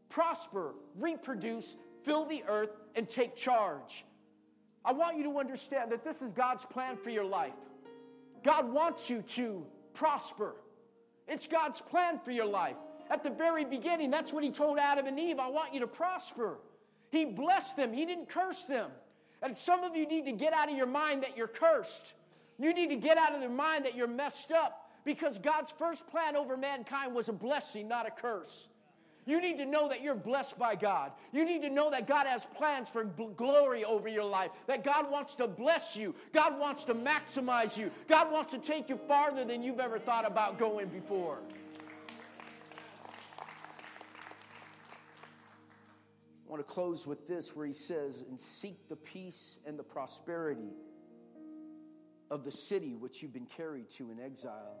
"Prosper, 0.08 0.74
reproduce, 0.96 1.76
fill 2.02 2.24
the 2.24 2.42
earth 2.44 2.74
and 2.94 3.08
take 3.08 3.34
charge." 3.34 4.06
I 4.84 4.92
want 4.92 5.18
you 5.18 5.24
to 5.24 5.38
understand 5.38 5.92
that 5.92 6.02
this 6.02 6.22
is 6.22 6.32
God's 6.32 6.64
plan 6.64 6.96
for 6.96 7.10
your 7.10 7.24
life. 7.24 7.52
God 8.42 8.72
wants 8.72 9.10
you 9.10 9.20
to 9.22 9.66
prosper. 9.92 10.56
It's 11.26 11.46
God's 11.46 11.82
plan 11.82 12.18
for 12.18 12.30
your 12.30 12.46
life. 12.46 12.76
At 13.10 13.22
the 13.22 13.30
very 13.30 13.64
beginning, 13.64 14.10
that's 14.10 14.32
what 14.32 14.42
he 14.42 14.50
told 14.50 14.78
Adam 14.78 15.06
and 15.06 15.18
Eve 15.18 15.38
I 15.38 15.48
want 15.48 15.74
you 15.74 15.80
to 15.80 15.86
prosper. 15.86 16.58
He 17.10 17.26
blessed 17.26 17.76
them, 17.76 17.92
he 17.92 18.06
didn't 18.06 18.28
curse 18.28 18.64
them. 18.64 18.90
And 19.42 19.56
some 19.56 19.84
of 19.84 19.94
you 19.94 20.06
need 20.06 20.24
to 20.24 20.32
get 20.32 20.52
out 20.52 20.70
of 20.70 20.76
your 20.76 20.86
mind 20.86 21.22
that 21.22 21.36
you're 21.36 21.48
cursed. 21.48 22.14
You 22.58 22.74
need 22.74 22.90
to 22.90 22.96
get 22.96 23.16
out 23.16 23.34
of 23.34 23.40
their 23.40 23.50
mind 23.50 23.84
that 23.84 23.94
you're 23.94 24.08
messed 24.08 24.50
up 24.50 24.90
because 25.04 25.38
God's 25.38 25.72
first 25.72 26.06
plan 26.08 26.36
over 26.36 26.56
mankind 26.56 27.14
was 27.14 27.28
a 27.28 27.32
blessing, 27.32 27.88
not 27.88 28.06
a 28.06 28.10
curse. 28.10 28.68
You 29.26 29.40
need 29.42 29.58
to 29.58 29.66
know 29.66 29.90
that 29.90 30.02
you're 30.02 30.14
blessed 30.14 30.58
by 30.58 30.74
God. 30.74 31.12
You 31.32 31.44
need 31.44 31.60
to 31.60 31.68
know 31.68 31.90
that 31.90 32.06
God 32.06 32.26
has 32.26 32.46
plans 32.56 32.88
for 32.88 33.04
glory 33.04 33.84
over 33.84 34.08
your 34.08 34.24
life, 34.24 34.50
that 34.66 34.82
God 34.82 35.10
wants 35.10 35.34
to 35.34 35.46
bless 35.46 35.96
you, 35.96 36.14
God 36.32 36.58
wants 36.58 36.84
to 36.84 36.94
maximize 36.94 37.76
you, 37.76 37.90
God 38.08 38.32
wants 38.32 38.52
to 38.52 38.58
take 38.58 38.88
you 38.88 38.96
farther 38.96 39.44
than 39.44 39.62
you've 39.62 39.80
ever 39.80 39.98
thought 39.98 40.26
about 40.26 40.58
going 40.58 40.88
before. 40.88 41.40
I 46.46 46.50
want 46.50 46.66
to 46.66 46.72
close 46.72 47.06
with 47.06 47.28
this 47.28 47.54
where 47.54 47.66
he 47.66 47.74
says, 47.74 48.24
And 48.26 48.40
seek 48.40 48.88
the 48.88 48.96
peace 48.96 49.58
and 49.66 49.78
the 49.78 49.82
prosperity 49.82 50.70
of 52.30 52.44
the 52.44 52.50
city 52.50 52.94
which 52.94 53.22
you've 53.22 53.32
been 53.32 53.46
carried 53.46 53.90
to 53.90 54.10
in 54.10 54.20
exile. 54.20 54.76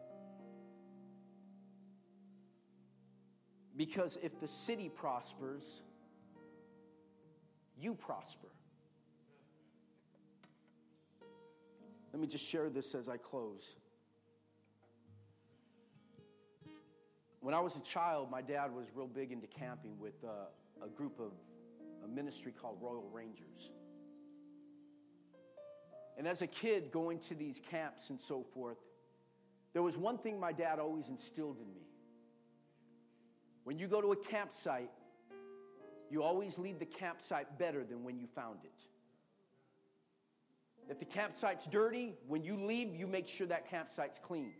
Because 3.76 4.18
if 4.22 4.38
the 4.40 4.48
city 4.48 4.88
prospers, 4.88 5.82
you 7.80 7.94
prosper. 7.94 8.48
Let 12.12 12.20
me 12.20 12.26
just 12.26 12.44
share 12.44 12.68
this 12.68 12.94
as 12.94 13.08
I 13.08 13.16
close. 13.16 13.76
When 17.40 17.54
I 17.54 17.60
was 17.60 17.76
a 17.76 17.82
child, 17.82 18.30
my 18.30 18.42
dad 18.42 18.74
was 18.74 18.86
real 18.94 19.06
big 19.06 19.30
into 19.30 19.46
camping 19.46 19.98
with 19.98 20.24
uh, 20.24 20.84
a 20.84 20.88
group 20.88 21.20
of 21.20 21.32
a 22.04 22.08
ministry 22.08 22.52
called 22.52 22.78
Royal 22.80 23.08
Rangers. 23.12 23.70
And 26.18 26.26
as 26.26 26.42
a 26.42 26.48
kid 26.48 26.90
going 26.90 27.20
to 27.20 27.34
these 27.34 27.62
camps 27.70 28.10
and 28.10 28.20
so 28.20 28.42
forth, 28.42 28.78
there 29.72 29.82
was 29.82 29.96
one 29.96 30.18
thing 30.18 30.40
my 30.40 30.52
dad 30.52 30.80
always 30.80 31.08
instilled 31.08 31.58
in 31.60 31.72
me. 31.72 31.86
When 33.62 33.78
you 33.78 33.86
go 33.86 34.00
to 34.00 34.10
a 34.10 34.16
campsite, 34.16 34.90
you 36.10 36.24
always 36.24 36.58
leave 36.58 36.80
the 36.80 36.86
campsite 36.86 37.58
better 37.58 37.84
than 37.84 38.02
when 38.02 38.18
you 38.18 38.26
found 38.26 38.58
it. 38.64 38.72
If 40.90 40.98
the 40.98 41.04
campsite's 41.04 41.66
dirty, 41.66 42.14
when 42.26 42.42
you 42.42 42.56
leave, 42.56 42.96
you 42.96 43.06
make 43.06 43.28
sure 43.28 43.46
that 43.46 43.70
campsite's 43.70 44.18
clean. 44.18 44.52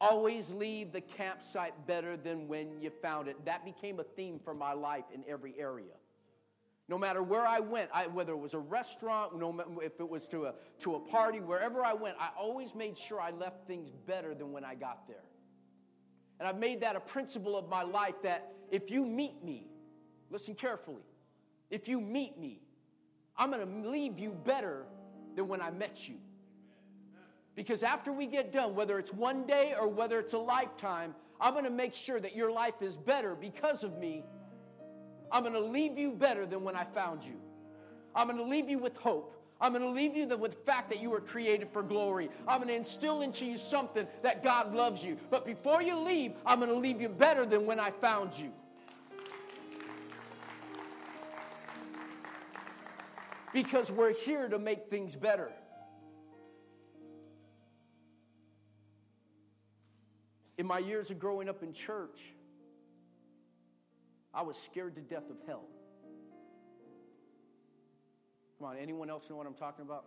Always 0.00 0.50
leave 0.50 0.92
the 0.92 1.00
campsite 1.00 1.86
better 1.86 2.16
than 2.16 2.46
when 2.46 2.80
you 2.80 2.90
found 2.90 3.26
it. 3.26 3.44
That 3.44 3.64
became 3.64 3.98
a 3.98 4.04
theme 4.04 4.38
for 4.38 4.54
my 4.54 4.74
life 4.74 5.04
in 5.12 5.24
every 5.26 5.54
area. 5.58 5.94
No 6.90 6.98
matter 6.98 7.22
where 7.22 7.46
I 7.46 7.60
went, 7.60 7.88
I, 7.94 8.08
whether 8.08 8.32
it 8.32 8.38
was 8.38 8.52
a 8.52 8.58
restaurant, 8.58 9.38
no, 9.38 9.56
if 9.80 10.00
it 10.00 10.08
was 10.08 10.26
to 10.26 10.46
a, 10.46 10.54
to 10.80 10.96
a 10.96 10.98
party, 10.98 11.38
wherever 11.38 11.84
I 11.84 11.92
went, 11.92 12.16
I 12.18 12.30
always 12.36 12.74
made 12.74 12.98
sure 12.98 13.20
I 13.20 13.30
left 13.30 13.64
things 13.68 13.92
better 14.08 14.34
than 14.34 14.50
when 14.50 14.64
I 14.64 14.74
got 14.74 15.06
there. 15.06 15.22
And 16.40 16.48
I've 16.48 16.58
made 16.58 16.80
that 16.80 16.96
a 16.96 17.00
principle 17.00 17.56
of 17.56 17.68
my 17.68 17.84
life 17.84 18.16
that 18.24 18.54
if 18.72 18.90
you 18.90 19.06
meet 19.06 19.44
me, 19.44 19.68
listen 20.30 20.56
carefully, 20.56 21.04
if 21.70 21.86
you 21.86 22.00
meet 22.00 22.36
me, 22.36 22.60
I'm 23.36 23.52
going 23.52 23.82
to 23.84 23.88
leave 23.88 24.18
you 24.18 24.32
better 24.32 24.84
than 25.36 25.46
when 25.46 25.62
I 25.62 25.70
met 25.70 26.08
you. 26.08 26.16
Because 27.54 27.84
after 27.84 28.12
we 28.12 28.26
get 28.26 28.52
done, 28.52 28.74
whether 28.74 28.98
it's 28.98 29.12
one 29.12 29.46
day 29.46 29.76
or 29.78 29.86
whether 29.86 30.18
it's 30.18 30.32
a 30.32 30.38
lifetime, 30.38 31.14
I'm 31.40 31.52
going 31.52 31.64
to 31.64 31.70
make 31.70 31.94
sure 31.94 32.18
that 32.18 32.34
your 32.34 32.50
life 32.50 32.82
is 32.82 32.96
better 32.96 33.36
because 33.36 33.84
of 33.84 33.96
me 33.96 34.24
I'm 35.32 35.42
going 35.42 35.54
to 35.54 35.60
leave 35.60 35.98
you 35.98 36.12
better 36.12 36.46
than 36.46 36.62
when 36.62 36.76
I 36.76 36.84
found 36.84 37.22
you. 37.22 37.40
I'm 38.14 38.26
going 38.26 38.38
to 38.38 38.44
leave 38.44 38.68
you 38.68 38.78
with 38.78 38.96
hope. 38.96 39.36
I'm 39.60 39.72
going 39.72 39.84
to 39.84 39.90
leave 39.90 40.16
you 40.16 40.26
with 40.36 40.52
the 40.52 40.60
fact 40.62 40.88
that 40.88 41.00
you 41.00 41.10
were 41.10 41.20
created 41.20 41.68
for 41.68 41.82
glory. 41.82 42.30
I'm 42.48 42.58
going 42.58 42.68
to 42.68 42.74
instill 42.74 43.20
into 43.20 43.44
you 43.44 43.58
something 43.58 44.06
that 44.22 44.42
God 44.42 44.74
loves 44.74 45.04
you. 45.04 45.18
But 45.30 45.44
before 45.44 45.82
you 45.82 45.98
leave, 45.98 46.32
I'm 46.46 46.60
going 46.60 46.70
to 46.70 46.76
leave 46.76 47.00
you 47.00 47.10
better 47.10 47.44
than 47.44 47.66
when 47.66 47.78
I 47.78 47.90
found 47.90 48.36
you. 48.38 48.52
Because 53.52 53.92
we're 53.92 54.14
here 54.14 54.48
to 54.48 54.58
make 54.58 54.86
things 54.86 55.14
better. 55.14 55.50
In 60.56 60.66
my 60.66 60.78
years 60.78 61.10
of 61.10 61.18
growing 61.18 61.48
up 61.48 61.62
in 61.62 61.72
church, 61.72 62.34
I 64.32 64.42
was 64.42 64.56
scared 64.56 64.94
to 64.96 65.00
death 65.00 65.28
of 65.30 65.36
hell. 65.46 65.64
Come 68.58 68.68
on, 68.68 68.76
anyone 68.76 69.10
else 69.10 69.28
know 69.30 69.36
what 69.36 69.46
I'm 69.46 69.54
talking 69.54 69.84
about? 69.84 70.04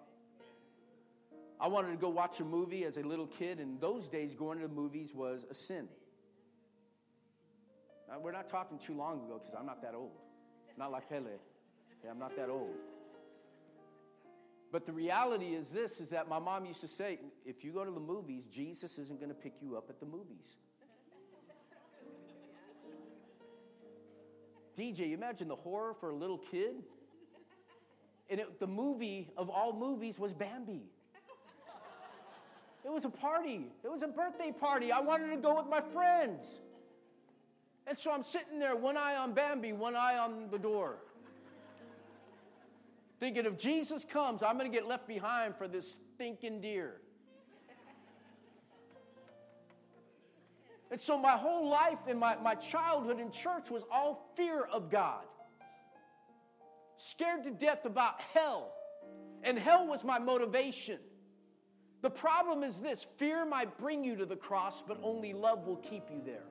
I 1.59 1.67
wanted 1.67 1.91
to 1.91 1.97
go 1.97 2.09
watch 2.09 2.39
a 2.39 2.43
movie 2.43 2.83
as 2.85 2.97
a 2.97 3.01
little 3.01 3.27
kid, 3.27 3.59
and 3.59 3.79
those 3.79 4.07
days 4.07 4.35
going 4.35 4.59
to 4.59 4.67
the 4.67 4.73
movies 4.73 5.13
was 5.13 5.45
a 5.49 5.53
sin. 5.53 5.87
Now, 8.09 8.19
we're 8.19 8.31
not 8.31 8.47
talking 8.47 8.77
too 8.77 8.93
long 8.93 9.25
ago 9.25 9.39
because 9.39 9.55
I'm 9.57 9.65
not 9.65 9.81
that 9.81 9.95
old. 9.95 10.11
Not 10.77 10.91
like 10.91 11.09
Pele. 11.09 11.23
Yeah, 12.03 12.11
I'm 12.11 12.19
not 12.19 12.35
that 12.35 12.49
old. 12.49 12.75
But 14.71 14.85
the 14.85 14.91
reality 14.91 15.53
is 15.53 15.69
this 15.69 16.01
is 16.01 16.09
that 16.09 16.27
my 16.27 16.39
mom 16.39 16.65
used 16.65 16.81
to 16.81 16.87
say, 16.87 17.19
if 17.45 17.63
you 17.63 17.71
go 17.71 17.85
to 17.85 17.91
the 17.91 17.99
movies, 17.99 18.47
Jesus 18.47 18.97
isn't 18.97 19.19
going 19.19 19.29
to 19.29 19.35
pick 19.35 19.53
you 19.61 19.77
up 19.77 19.85
at 19.89 19.99
the 19.99 20.05
movies. 20.05 20.57
DJ, 24.77 25.09
you 25.09 25.13
imagine 25.13 25.47
the 25.47 25.55
horror 25.55 25.93
for 25.93 26.09
a 26.09 26.15
little 26.15 26.37
kid? 26.37 26.75
And 28.29 28.39
it, 28.39 28.59
the 28.59 28.67
movie 28.67 29.29
of 29.37 29.49
all 29.49 29.73
movies 29.73 30.17
was 30.17 30.33
Bambi. 30.33 30.83
It 32.85 32.91
was 32.91 33.05
a 33.05 33.09
party. 33.09 33.67
It 33.83 33.91
was 33.91 34.03
a 34.03 34.07
birthday 34.07 34.51
party. 34.51 34.91
I 34.91 34.99
wanted 34.99 35.31
to 35.31 35.37
go 35.37 35.57
with 35.57 35.67
my 35.69 35.79
friends. 35.79 36.59
And 37.87 37.97
so 37.97 38.11
I'm 38.11 38.23
sitting 38.23 38.59
there, 38.59 38.75
one 38.75 38.97
eye 38.97 39.15
on 39.15 39.33
Bambi, 39.33 39.73
one 39.73 39.95
eye 39.95 40.17
on 40.17 40.49
the 40.49 40.59
door. 40.59 40.97
Thinking 43.19 43.45
if 43.45 43.57
Jesus 43.57 44.03
comes, 44.03 44.43
I'm 44.43 44.57
going 44.57 44.69
to 44.69 44.75
get 44.75 44.87
left 44.87 45.07
behind 45.07 45.55
for 45.55 45.67
this 45.67 45.97
stinking 46.15 46.61
deer. 46.61 47.02
And 50.93 51.01
so 51.01 51.17
my 51.17 51.31
whole 51.31 51.71
life 51.71 51.97
and 52.07 52.19
my, 52.19 52.35
my 52.35 52.53
childhood 52.53 53.19
in 53.19 53.31
church 53.31 53.71
was 53.71 53.83
all 53.91 54.29
fear 54.35 54.61
of 54.61 54.91
God. 54.91 55.23
Scared 56.97 57.45
to 57.45 57.49
death 57.49 57.85
about 57.85 58.21
hell. 58.21 58.71
And 59.41 59.57
hell 59.57 59.87
was 59.87 60.03
my 60.03 60.19
motivation. 60.19 60.99
The 62.03 62.11
problem 62.11 62.61
is 62.61 62.77
this 62.79 63.07
fear 63.17 63.43
might 63.43 63.75
bring 63.79 64.03
you 64.03 64.15
to 64.17 64.27
the 64.27 64.35
cross, 64.35 64.83
but 64.83 64.99
only 65.01 65.33
love 65.33 65.65
will 65.65 65.77
keep 65.77 66.03
you 66.11 66.21
there. 66.23 66.45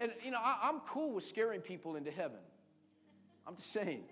And, 0.00 0.12
you 0.24 0.30
know, 0.30 0.38
I, 0.40 0.68
am 0.68 0.82
cool 0.86 1.14
with 1.14 1.24
scaring 1.24 1.62
people 1.62 1.96
into 1.96 2.12
heaven. 2.12 2.38
I'm 3.44 3.56
just 3.56 3.72
saying. 3.72 4.04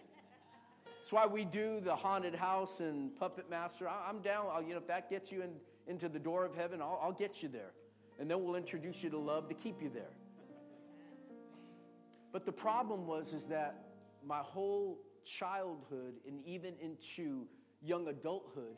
That's 1.08 1.26
why 1.26 1.32
we 1.32 1.46
do 1.46 1.80
the 1.80 1.96
haunted 1.96 2.34
house 2.34 2.80
and 2.80 3.16
puppet 3.16 3.48
master. 3.48 3.88
I, 3.88 4.10
am 4.10 4.20
down. 4.20 4.44
I'll, 4.52 4.62
you 4.62 4.72
know, 4.72 4.76
if 4.76 4.86
that 4.88 5.08
gets 5.08 5.32
you 5.32 5.40
in, 5.40 5.52
into 5.86 6.06
the 6.06 6.18
door 6.18 6.44
of 6.44 6.54
heaven, 6.54 6.82
I'll, 6.82 7.00
I'll 7.02 7.12
get 7.12 7.42
you 7.42 7.48
there. 7.48 7.72
And 8.18 8.30
then 8.30 8.44
we'll 8.44 8.56
introduce 8.56 9.02
you 9.02 9.08
to 9.08 9.16
love 9.16 9.48
to 9.48 9.54
keep 9.54 9.80
you 9.80 9.88
there. 9.88 10.10
But 12.30 12.44
the 12.44 12.52
problem 12.52 13.06
was 13.06 13.32
is 13.32 13.46
that 13.46 13.86
my 14.22 14.40
whole 14.40 14.98
childhood 15.24 16.16
and 16.26 16.44
even 16.44 16.74
into 16.78 17.46
young 17.80 18.08
adulthood, 18.08 18.76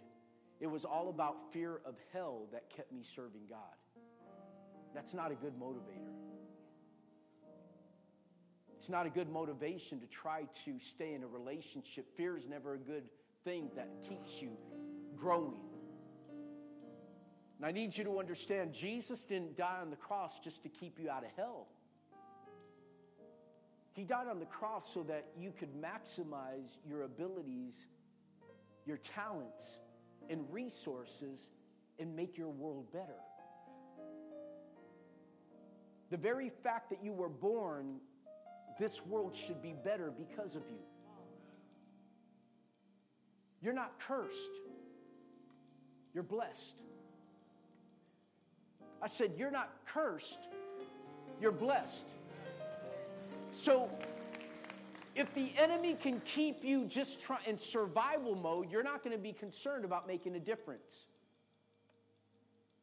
it 0.60 0.68
was 0.68 0.84
all 0.84 1.08
about 1.08 1.52
fear 1.52 1.80
of 1.84 1.96
hell 2.12 2.46
that 2.52 2.70
kept 2.70 2.92
me 2.92 3.02
serving 3.02 3.42
God. 3.50 3.58
That's 4.94 5.14
not 5.14 5.32
a 5.32 5.34
good 5.34 5.58
motivator. 5.58 6.29
It's 8.80 8.88
not 8.88 9.04
a 9.04 9.10
good 9.10 9.28
motivation 9.28 10.00
to 10.00 10.06
try 10.06 10.44
to 10.64 10.78
stay 10.78 11.12
in 11.12 11.22
a 11.22 11.26
relationship. 11.26 12.16
Fear 12.16 12.38
is 12.38 12.48
never 12.48 12.72
a 12.72 12.78
good 12.78 13.10
thing 13.44 13.68
that 13.76 13.90
keeps 14.08 14.40
you 14.40 14.56
growing. 15.18 15.60
And 17.58 17.66
I 17.66 17.72
need 17.72 17.94
you 17.94 18.04
to 18.04 18.18
understand 18.18 18.72
Jesus 18.72 19.26
didn't 19.26 19.54
die 19.58 19.80
on 19.82 19.90
the 19.90 19.96
cross 19.96 20.40
just 20.40 20.62
to 20.62 20.70
keep 20.70 20.98
you 20.98 21.10
out 21.10 21.24
of 21.24 21.30
hell. 21.36 21.66
He 23.92 24.04
died 24.04 24.28
on 24.28 24.38
the 24.38 24.46
cross 24.46 24.94
so 24.94 25.02
that 25.02 25.26
you 25.38 25.52
could 25.52 25.74
maximize 25.74 26.78
your 26.88 27.02
abilities, 27.02 27.84
your 28.86 28.96
talents, 28.96 29.78
and 30.30 30.46
resources 30.50 31.50
and 31.98 32.16
make 32.16 32.38
your 32.38 32.48
world 32.48 32.90
better. 32.94 33.20
The 36.08 36.16
very 36.16 36.48
fact 36.48 36.88
that 36.88 37.04
you 37.04 37.12
were 37.12 37.28
born, 37.28 38.00
this 38.80 39.04
world 39.04 39.36
should 39.36 39.62
be 39.62 39.74
better 39.84 40.10
because 40.10 40.56
of 40.56 40.62
you. 40.70 40.78
You're 43.62 43.74
not 43.74 43.92
cursed, 44.00 44.50
you're 46.14 46.24
blessed. 46.24 46.76
I 49.02 49.06
said, 49.06 49.32
You're 49.36 49.50
not 49.50 49.70
cursed, 49.86 50.40
you're 51.40 51.52
blessed. 51.52 52.06
So, 53.52 53.90
if 55.14 55.34
the 55.34 55.52
enemy 55.58 55.96
can 56.00 56.20
keep 56.20 56.64
you 56.64 56.86
just 56.86 57.20
try, 57.20 57.38
in 57.46 57.58
survival 57.58 58.34
mode, 58.34 58.70
you're 58.70 58.82
not 58.82 59.04
going 59.04 59.14
to 59.14 59.22
be 59.22 59.32
concerned 59.32 59.84
about 59.84 60.06
making 60.06 60.36
a 60.36 60.40
difference. 60.40 61.06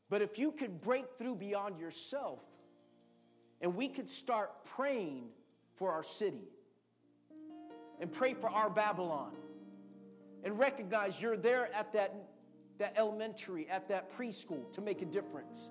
But 0.09 0.21
if 0.21 0.37
you 0.37 0.51
could 0.51 0.79
break 0.79 1.05
through 1.17 1.35
beyond 1.35 1.79
yourself 1.79 2.41
and 3.61 3.75
we 3.75 3.87
could 3.87 4.09
start 4.09 4.51
praying 4.65 5.29
for 5.77 5.91
our 5.91 6.03
city 6.03 6.49
and 8.01 8.11
pray 8.11 8.33
for 8.33 8.49
our 8.49 8.69
Babylon 8.69 9.31
and 10.43 10.57
recognize 10.57 11.21
you're 11.21 11.37
there 11.37 11.73
at 11.73 11.93
that, 11.93 12.13
that 12.79 12.93
elementary, 12.97 13.69
at 13.69 13.87
that 13.87 14.11
preschool 14.11 14.71
to 14.73 14.81
make 14.81 15.01
a 15.01 15.05
difference, 15.05 15.69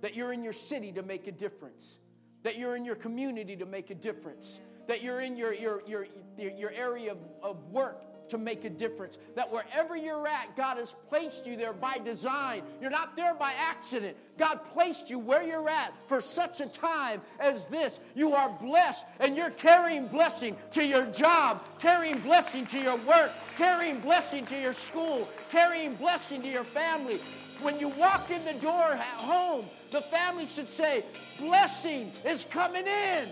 that 0.00 0.14
you're 0.14 0.32
in 0.32 0.42
your 0.42 0.52
city 0.52 0.92
to 0.92 1.02
make 1.02 1.26
a 1.26 1.32
difference, 1.32 1.98
that 2.42 2.58
you're 2.58 2.76
in 2.76 2.84
your 2.84 2.96
community 2.96 3.56
to 3.56 3.66
make 3.66 3.90
a 3.90 3.94
difference, 3.94 4.60
that 4.86 5.02
you're 5.02 5.20
in 5.20 5.36
your, 5.36 5.54
your, 5.54 5.82
your, 5.86 6.06
your 6.36 6.70
area 6.72 7.12
of, 7.12 7.18
of 7.42 7.64
work 7.70 8.02
to 8.30 8.38
make 8.38 8.64
a 8.64 8.70
difference. 8.70 9.18
That 9.34 9.50
wherever 9.52 9.96
you're 9.96 10.26
at, 10.26 10.56
God 10.56 10.78
has 10.78 10.94
placed 11.08 11.46
you 11.46 11.56
there 11.56 11.72
by 11.72 11.98
design. 11.98 12.62
You're 12.80 12.90
not 12.90 13.16
there 13.16 13.34
by 13.34 13.52
accident. 13.52 14.16
God 14.38 14.60
placed 14.72 15.10
you 15.10 15.18
where 15.18 15.42
you're 15.42 15.68
at 15.68 15.92
for 16.06 16.20
such 16.20 16.60
a 16.60 16.66
time 16.66 17.20
as 17.38 17.66
this. 17.66 18.00
You 18.14 18.34
are 18.34 18.48
blessed 18.48 19.04
and 19.20 19.36
you're 19.36 19.50
carrying 19.50 20.06
blessing 20.06 20.56
to 20.72 20.84
your 20.84 21.06
job, 21.06 21.64
carrying 21.78 22.18
blessing 22.20 22.66
to 22.66 22.78
your 22.78 22.96
work, 22.98 23.32
carrying 23.56 24.00
blessing 24.00 24.46
to 24.46 24.58
your 24.58 24.72
school, 24.72 25.28
carrying 25.50 25.94
blessing 25.94 26.42
to 26.42 26.48
your 26.48 26.64
family. 26.64 27.18
When 27.60 27.78
you 27.78 27.88
walk 27.88 28.30
in 28.30 28.42
the 28.46 28.54
door 28.54 28.92
at 28.92 29.20
home, 29.20 29.66
the 29.90 30.00
family 30.00 30.46
should 30.46 30.68
say, 30.68 31.04
Blessing 31.38 32.10
is 32.24 32.46
coming 32.46 32.86
in. 32.86 33.28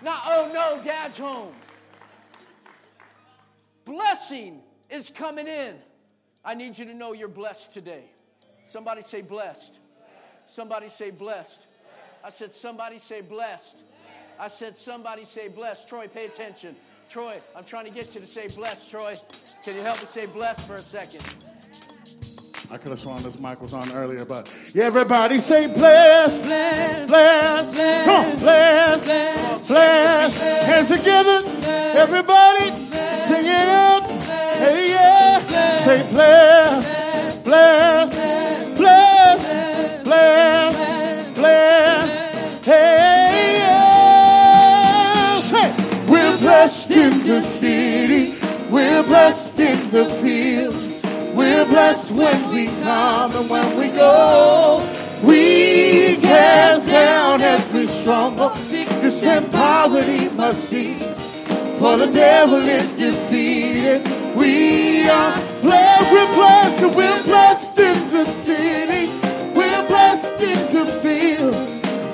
Not, 0.00 0.22
oh 0.26 0.50
no, 0.52 0.82
dad's 0.82 1.18
home. 1.18 1.52
Blessing 3.88 4.60
is 4.90 5.08
coming 5.08 5.48
in. 5.48 5.74
I 6.44 6.54
need 6.54 6.76
you 6.76 6.84
to 6.84 6.94
know 6.94 7.14
you're 7.14 7.26
blessed 7.26 7.72
today. 7.72 8.04
Somebody 8.66 9.00
say 9.00 9.22
blessed. 9.22 9.78
Somebody 10.44 10.90
say 10.90 11.10
blessed. 11.10 11.66
I 12.22 12.28
said, 12.28 12.54
somebody 12.54 12.98
say 12.98 13.22
blessed. 13.22 13.76
I 14.38 14.48
said, 14.48 14.76
somebody 14.76 15.24
say 15.24 15.48
blessed. 15.48 15.88
Troy, 15.88 16.06
pay 16.06 16.26
attention. 16.26 16.76
Troy, 17.08 17.38
I'm 17.56 17.64
trying 17.64 17.86
to 17.86 17.90
get 17.90 18.14
you 18.14 18.20
to 18.20 18.26
say 18.26 18.48
blessed, 18.54 18.90
Troy. 18.90 19.14
Can 19.64 19.74
you 19.74 19.82
help 19.82 19.98
me 20.00 20.06
say 20.06 20.26
blessed 20.26 20.66
for 20.66 20.74
a 20.74 20.80
second? 20.80 21.24
I 22.70 22.76
could 22.76 22.90
have 22.90 23.00
sworn 23.00 23.22
this 23.22 23.38
mic 23.38 23.62
was 23.62 23.72
on 23.72 23.90
earlier, 23.92 24.26
but 24.26 24.54
everybody 24.76 25.38
say 25.38 25.66
blessed, 25.68 26.42
blessed, 26.42 27.08
blessed, 27.08 27.74
blessed. 27.74 28.42
Blessed, 28.42 29.06
blessed, 29.06 29.68
blessed. 29.68 30.40
Hands 30.42 30.88
together, 30.88 31.44
everybody, 31.96 32.27
the 49.90 50.06
field. 50.20 50.74
We're 51.34 51.64
blessed 51.64 52.12
when 52.12 52.52
we 52.52 52.66
come 52.82 53.32
and 53.32 53.48
when 53.48 53.78
we 53.78 53.88
go. 53.88 54.84
We 55.22 56.16
cast 56.16 56.86
down 56.88 57.40
every 57.40 57.86
stronghold. 57.86 58.56
Sickness 58.56 59.24
and 59.24 59.50
poverty 59.50 60.28
must 60.30 60.68
cease. 60.68 61.02
For 61.78 61.96
the 61.96 62.10
devil 62.10 62.60
is 62.60 62.94
defeated. 62.94 64.02
We 64.36 65.08
are 65.08 65.32
blessed. 65.62 66.12
We're 66.12 66.34
blessed. 66.34 66.96
We're 66.96 67.22
blessed 67.24 67.78
in 67.78 68.10
the 68.10 68.24
city. 68.24 69.06
We're 69.54 69.86
blessed 69.86 70.40
in 70.42 70.74
the 70.74 70.86
field. 71.02 71.54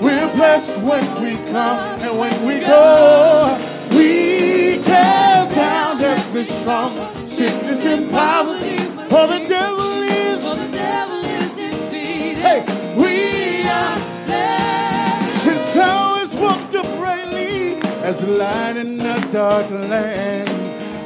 We're 0.02 0.32
blessed 0.34 0.78
when 0.82 1.04
we 1.22 1.36
come 1.50 1.78
and 1.78 2.18
when 2.18 2.46
we 2.46 2.60
go. 2.60 3.58
We 3.90 4.82
cast 4.84 5.54
down 5.54 6.00
every 6.00 6.44
stronghold. 6.44 7.23
Sickness 7.34 7.84
and 7.84 8.08
poverty. 8.10 8.78
For 9.10 9.26
the 9.26 9.44
devil 9.48 9.92
is, 10.02 10.42
For 10.46 10.54
the 10.54 10.70
devil 10.70 11.24
is 11.24 11.50
defeated. 11.62 12.38
hey, 12.38 12.60
we 12.96 13.68
are 13.68 13.98
blessed. 14.26 15.42
Since 15.42 15.74
thou 15.74 16.14
hast 16.14 16.34
walked 16.36 16.74
uprightly 16.76 17.76
as 18.08 18.22
a 18.22 18.28
light 18.28 18.76
in 18.76 19.00
a 19.00 19.32
dark 19.32 19.68
land, 19.70 20.48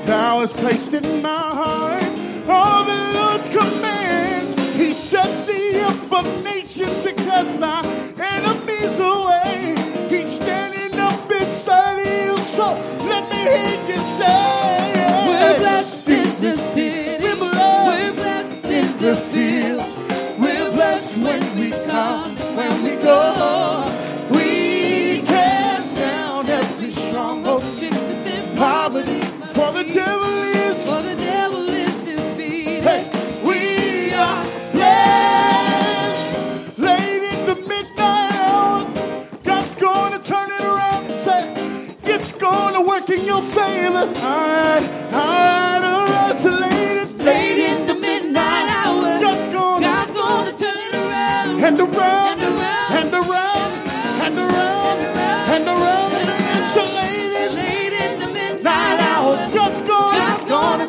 thou 0.07 0.41
hast 0.41 0.57
placed 0.57 0.93
in 0.93 1.23
my 1.23 1.29
heart 1.61 2.03
all 2.47 2.85
the 2.85 2.99
Lord's 3.19 3.49
commands. 3.49 4.53
He 4.77 4.93
set 4.93 5.47
thee 5.47 5.81
up 5.81 6.13
of 6.13 6.45
nations 6.45 7.05
to 7.05 7.13
cast 7.15 7.59
thy 7.59 7.81
enemies 8.37 8.99
away. 9.01 9.77
He's 10.11 10.31
standing 10.41 10.99
up 11.01 11.31
inside 11.31 12.01
of 12.01 12.07
you, 12.07 12.37
so 12.45 12.67
let 13.09 13.25
me 13.31 13.37
hear 13.37 13.97
you 13.97 14.03
say, 14.19 14.98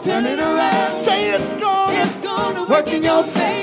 turn 0.10 0.26
it 0.26 0.40
around. 0.40 1.02
Say 1.02 1.30
it's 1.30 1.54
gonna. 1.54 2.00
It's 2.00 2.14
gonna 2.20 2.66
work 2.68 2.88
in 2.88 3.04
your 3.04 3.24
favor. 3.24 3.59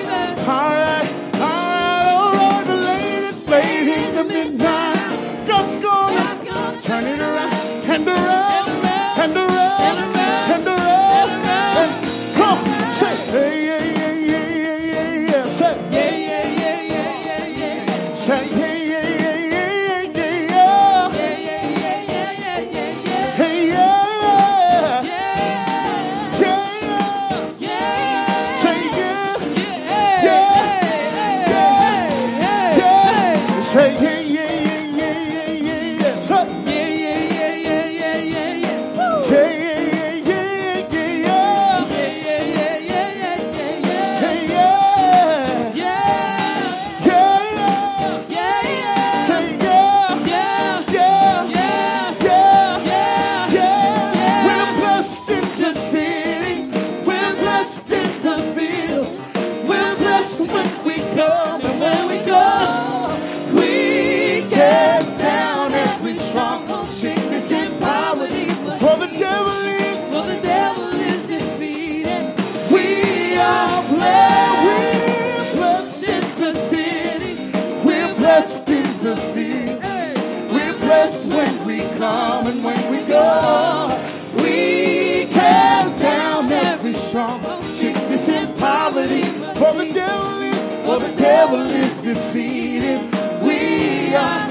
Come, 81.99 82.47
and 82.47 82.63
when 82.63 82.91
we 82.91 83.05
go, 83.05 83.89
we 84.37 85.27
tear 85.33 85.83
down 85.99 86.51
every 86.53 86.93
strong 86.93 87.43
sickness 87.63 88.29
and 88.29 88.57
poverty. 88.59 89.25
For 89.61 89.73
the 89.75 89.91
devil 89.93 90.41
is, 90.43 90.65
for 90.87 90.99
the 91.01 91.15
devil 91.17 91.61
is 91.61 91.99
defeated. 91.99 93.01
We 93.43 94.15
are 94.15 94.46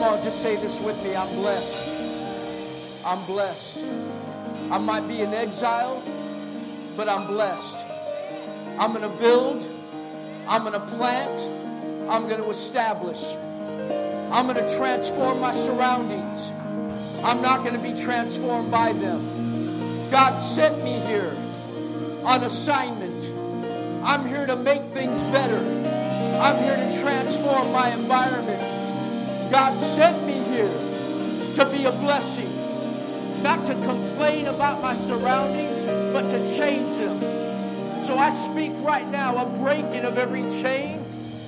Come 0.00 0.14
on, 0.14 0.24
just 0.24 0.40
say 0.40 0.56
this 0.56 0.80
with 0.80 0.96
me. 1.04 1.14
I'm 1.14 1.28
blessed. 1.34 3.04
I'm 3.04 3.22
blessed. 3.26 3.84
I 4.72 4.78
might 4.78 5.06
be 5.06 5.20
in 5.20 5.34
exile, 5.34 6.02
but 6.96 7.06
I'm 7.06 7.26
blessed. 7.26 7.84
I'm 8.78 8.94
going 8.94 9.02
to 9.02 9.14
build. 9.18 9.62
I'm 10.48 10.62
going 10.62 10.72
to 10.72 10.86
plant. 10.96 11.38
I'm 12.10 12.28
going 12.28 12.42
to 12.42 12.48
establish. 12.48 13.34
I'm 14.32 14.46
going 14.46 14.66
to 14.66 14.76
transform 14.78 15.38
my 15.38 15.52
surroundings. 15.52 16.50
I'm 17.22 17.42
not 17.42 17.62
going 17.62 17.74
to 17.74 17.82
be 17.86 17.94
transformed 18.02 18.70
by 18.70 18.94
them. 18.94 19.20
God 20.10 20.40
sent 20.40 20.82
me 20.82 20.98
here 21.00 21.36
on 22.24 22.42
assignment. 22.42 23.22
I'm 24.02 24.26
here 24.26 24.46
to 24.46 24.56
make 24.56 24.80
things 24.80 25.18
better. 25.24 25.58
I'm 26.40 26.56
here 26.56 26.76
to 26.76 27.02
transform 27.02 27.70
my 27.72 27.90
environment. 27.92 28.69
God 29.50 29.76
sent 29.80 30.24
me 30.26 30.34
here 30.54 30.72
to 31.56 31.68
be 31.72 31.84
a 31.84 31.90
blessing, 31.90 32.48
not 33.42 33.66
to 33.66 33.74
complain 33.84 34.46
about 34.46 34.80
my 34.80 34.94
surroundings, 34.94 35.84
but 36.12 36.30
to 36.30 36.56
change 36.56 36.88
them. 36.98 37.18
So 38.04 38.16
I 38.16 38.30
speak 38.30 38.72
right 38.84 39.06
now 39.08 39.44
a 39.44 39.58
breaking 39.58 40.04
of 40.04 40.18
every 40.18 40.48
chain, 40.62 40.98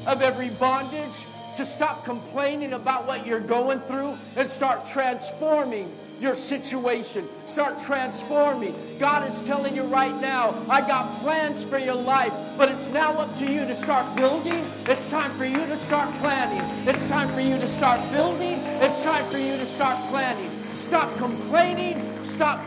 of 0.08 0.20
every 0.20 0.50
bondage, 0.50 1.24
to 1.56 1.64
stop 1.64 2.04
complaining 2.04 2.72
about 2.72 3.06
what 3.06 3.24
you're 3.24 3.38
going 3.38 3.78
through 3.80 4.16
and 4.34 4.48
start 4.48 4.84
transforming 4.84 5.88
your 6.22 6.34
situation. 6.36 7.28
Start 7.46 7.78
transforming. 7.78 8.74
God 8.98 9.28
is 9.28 9.42
telling 9.42 9.74
you 9.74 9.82
right 9.82 10.14
now, 10.20 10.54
I 10.68 10.80
got 10.80 11.20
plans 11.20 11.64
for 11.64 11.78
your 11.78 11.96
life, 11.96 12.32
but 12.56 12.70
it's 12.70 12.88
now 12.90 13.12
up 13.14 13.36
to 13.38 13.52
you 13.52 13.66
to 13.66 13.74
start 13.74 14.16
building. 14.16 14.64
It's 14.86 15.10
time 15.10 15.32
for 15.32 15.44
you 15.44 15.66
to 15.66 15.76
start 15.76 16.14
planning. 16.20 16.88
It's 16.88 17.08
time 17.08 17.28
for 17.30 17.40
you 17.40 17.58
to 17.58 17.66
start 17.66 18.00
building. 18.12 18.58
It's 18.80 19.02
time 19.02 19.28
for 19.30 19.38
you 19.38 19.56
to 19.56 19.66
start 19.66 19.98
planning. 20.10 20.50
Stop 20.74 21.14
complaining. 21.16 22.24
Stop 22.24 22.64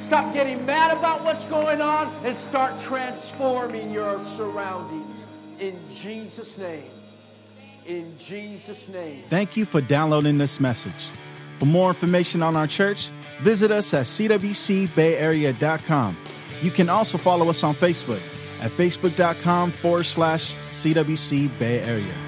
stop 0.00 0.32
getting 0.32 0.64
mad 0.64 0.96
about 0.96 1.24
what's 1.24 1.44
going 1.46 1.80
on 1.80 2.14
and 2.24 2.36
start 2.36 2.78
transforming 2.78 3.90
your 3.90 4.22
surroundings 4.24 5.26
in 5.58 5.76
Jesus 5.92 6.56
name. 6.56 6.90
In 7.86 8.16
Jesus 8.16 8.88
name. 8.88 9.24
Thank 9.28 9.56
you 9.56 9.64
for 9.64 9.80
downloading 9.80 10.38
this 10.38 10.60
message. 10.60 11.10
For 11.58 11.66
more 11.66 11.90
information 11.90 12.42
on 12.42 12.56
our 12.56 12.66
church, 12.66 13.10
visit 13.42 13.70
us 13.70 13.94
at 13.94 14.06
cwcbayarea.com. 14.06 16.16
You 16.62 16.70
can 16.70 16.88
also 16.88 17.18
follow 17.18 17.50
us 17.50 17.62
on 17.64 17.74
Facebook 17.74 18.22
at 18.60 18.70
facebook.com 18.70 19.70
forward 19.70 20.04
slash 20.04 20.54
CWC 20.72 21.58
Bay 21.58 21.80
Area. 21.80 22.27